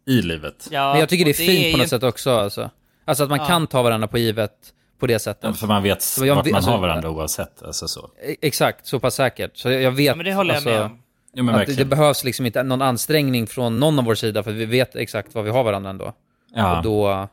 [0.07, 0.69] i livet.
[0.71, 2.31] Ja, Men jag tycker det är fint är på ju- något sätt också.
[2.31, 2.71] Alltså,
[3.05, 3.47] alltså att man Ja.
[3.47, 4.53] kan ta varandra på givet
[4.99, 5.57] på det sättet.
[5.59, 7.63] För man vet Så jag vart man alltså- har varandra oavsett.
[7.63, 8.11] Alltså så.
[8.23, 9.57] E- Exakt, så pass säkert.
[9.57, 10.99] Så jag jag vet Ja, men det håller jag alltså, med om.
[11.33, 14.67] Ja, att det, behövs liksom inte någon ansträngning från någon av vår sida för vi
[14.67, 16.13] vet exakt vad vi har varandra ändå.
[16.55, 16.77] Ja.
[16.79, 17.29] Och då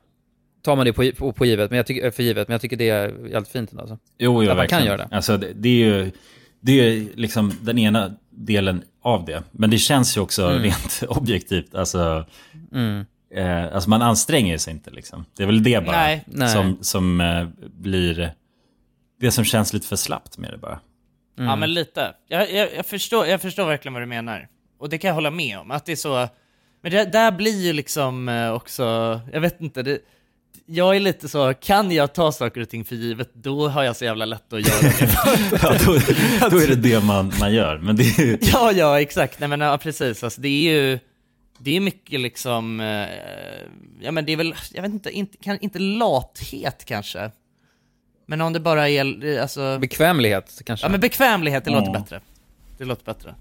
[0.64, 2.78] tar man det på, på, på givet, men jag tycker, för givet, men jag tycker
[2.78, 3.82] det är jävligt fint ändå.
[3.82, 3.98] Alltså.
[4.18, 5.08] Jo, jo, Att man kan göra det.
[5.12, 6.12] Alltså, det, det är ju
[6.60, 9.44] det är liksom den ena delen av det.
[9.52, 10.64] Men det känns ju också Mm.
[10.64, 11.76] rent objektivt.
[11.76, 12.26] Alltså,
[12.74, 13.06] Mm.
[13.36, 15.26] eh, alltså man anstränger sig inte liksom.
[15.38, 16.24] Det är väl det bara Nej.
[16.28, 16.50] Nej.
[16.50, 18.32] som, som eh, blir
[19.20, 20.80] det som känns lite för slappt med det bara.
[21.38, 21.50] Mm.
[21.50, 22.14] Ja men lite.
[22.28, 24.48] Jag, jag, jag, förstår, jag förstår verkligen vad du menar.
[24.80, 26.28] Och det kan jag hålla med om, att det är så...
[26.82, 30.00] Men det där blir ju liksom eh, också, jag vet inte, det,
[30.66, 33.96] jag är lite så, kan jag ta saker och ting för givet, då har jag
[33.96, 35.10] så jävla lätt att göra det.
[35.64, 37.78] ja, då, då är det det man, man gör.
[37.78, 39.40] Men det är ju, ja, ja, exakt.
[39.40, 40.24] Nej men ja, precis.
[40.24, 41.00] Alltså, det är ju,
[41.60, 43.08] det är mycket liksom, eh,
[44.02, 47.32] ja men det är väl, jag vet inte, inte, kan, inte lathet kanske.
[48.30, 49.78] Men om det bara är, alltså...
[49.80, 50.86] Bekvämlighet kanske?
[50.86, 52.02] Ja men bekvämlighet, det låter Mm.
[52.02, 52.22] bättre.
[52.78, 53.36] Det låter bättre.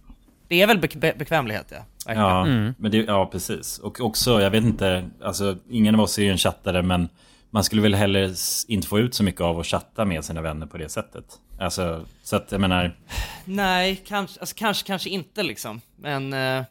[0.49, 1.77] Det är väl be be bekvämlighet ja.
[2.07, 2.29] Verkligen.
[2.29, 2.75] Ja, Mm.
[2.79, 3.79] men det, ja, precis.
[3.79, 7.09] Och också, jag vet inte, alltså ingen av oss är ju en chattare, men
[7.51, 8.35] man skulle väl heller
[8.69, 11.25] inte få ut så mycket av att chatta med sina vänner på det sättet.
[11.59, 12.97] Alltså, så att jag menar,
[13.45, 15.81] Nej, kanske, alltså, kanske, kanske inte liksom.
[15.97, 16.65] Men eh,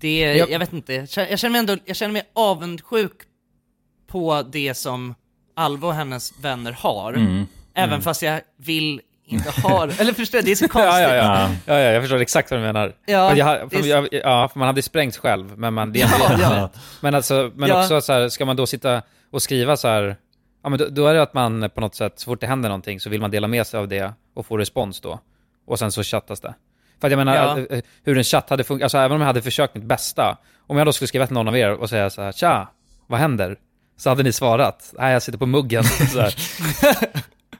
[0.00, 0.94] det, Jag- jag vet inte.
[0.94, 3.12] Jag känner, jag känner mig ändå, jag känner mig avundsjuk
[4.06, 5.14] på det som
[5.58, 7.12] Alva och hennes vänner har.
[7.12, 7.46] Mm.
[7.74, 8.02] Även Mm.
[8.02, 10.92] fast jag vill inte har, eller förstår du, det är så konstigt.
[10.94, 11.48] Ja, ja, ja.
[11.66, 12.94] ja, ja jag förstår exakt vad du menar.
[13.06, 16.08] Ja, jag, det för jag, ja, för man hade sprängt själv, men man, det är
[16.20, 16.70] Ja, ja.
[17.00, 17.80] Men, alltså, men Ja.
[17.82, 19.02] också så här, ska man då sitta
[19.32, 20.16] och skriva så här,
[20.62, 22.68] ja men då, då är det att man på något sätt, så fort det händer
[22.68, 25.20] någonting så vill man dela med sig av det och få respons då.
[25.66, 26.54] Och sen så chattas det.
[27.00, 27.42] För att jag menar, Ja.
[27.42, 30.36] att, eh, hur en chatt hade funkat, alltså även om jag hade försökt mitt bästa,
[30.66, 32.68] om jag då skulle skriva till någon av er och säga så här, tja,
[33.06, 33.56] vad händer?
[33.98, 35.84] Så hade ni svarat, nej jag sitter på muggen.
[36.12, 36.34] Så här.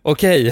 [0.03, 0.43] Okej.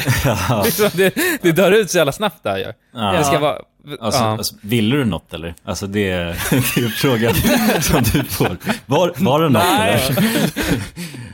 [0.65, 2.73] Liksom, det, det dör ut så jävla snabbt där ju.
[2.95, 3.13] Ja.
[3.13, 3.59] Det ska vara...
[4.01, 4.31] Alltså, ja.
[4.31, 5.55] alltså, ville du något eller?
[5.65, 7.35] Alltså det, är- det är frågan
[7.83, 8.57] som du får.
[8.87, 10.03] Var, var det något Nej.
[10.09, 10.25] eller?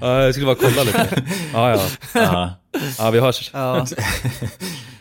[0.00, 1.22] Ja, jag skulle bara kolla lite.
[1.52, 1.80] Ja, ja.
[2.14, 2.54] Ja.
[2.98, 3.50] Ja, vi hörs.
[3.54, 3.86] Ja.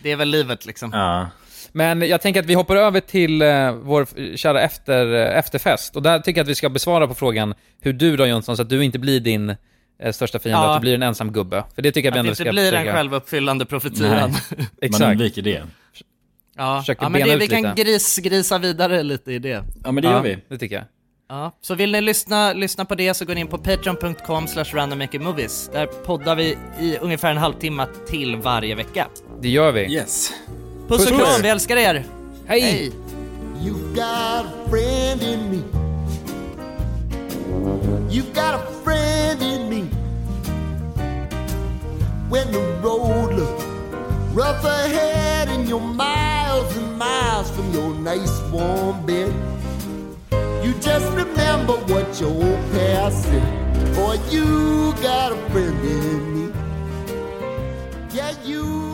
[0.02, 0.92] Det är väl livet liksom.
[0.94, 1.28] Ja.
[1.72, 5.96] Men jag tänker att vi hoppar över till eh, vår kära efter, eh, efterfest.
[5.96, 8.62] Och där tycker jag att vi ska besvara på frågan hur du då Jonsson, så
[8.62, 9.50] att du inte blir din
[10.04, 10.70] eh, största fiende, Ja.
[10.76, 11.64] att du blir en ensam gubbe.
[11.76, 12.94] För det tycker jag vi Att det ändå inte ska blir en försöka...
[12.94, 14.32] självuppfyllande profetian.
[14.32, 14.32] Man
[14.82, 15.04] Exakt.
[15.12, 15.62] undviker det.
[16.58, 17.84] Ja, ja men det, vi kan lite.
[17.84, 19.64] gris, grisa vidare lite i det.
[19.84, 20.38] Ja men det gör vi.
[20.48, 20.86] Det tycker jag.
[21.30, 24.66] Ja, så vill ni lyssna, lyssna på det så går ni in på patreon.com slash
[24.74, 25.70] randommakermovies.
[25.74, 29.08] Där poddar vi i ungefär en halvtimme till varje vecka.
[29.42, 29.94] Det gör vi.
[29.94, 30.32] Yes.
[30.88, 32.06] Puss och kram, vi älskar er!
[32.46, 32.92] Hej!
[33.64, 35.64] You got a friend in me.
[38.10, 39.82] You got a friend in me.
[42.30, 43.64] When the road looks
[44.34, 49.34] rough ahead and you're miles and miles from your nice warm bed,
[50.64, 53.96] you just remember what your old past said.
[53.96, 56.54] Boy, you got a friend in me.
[58.14, 58.91] Yeah, you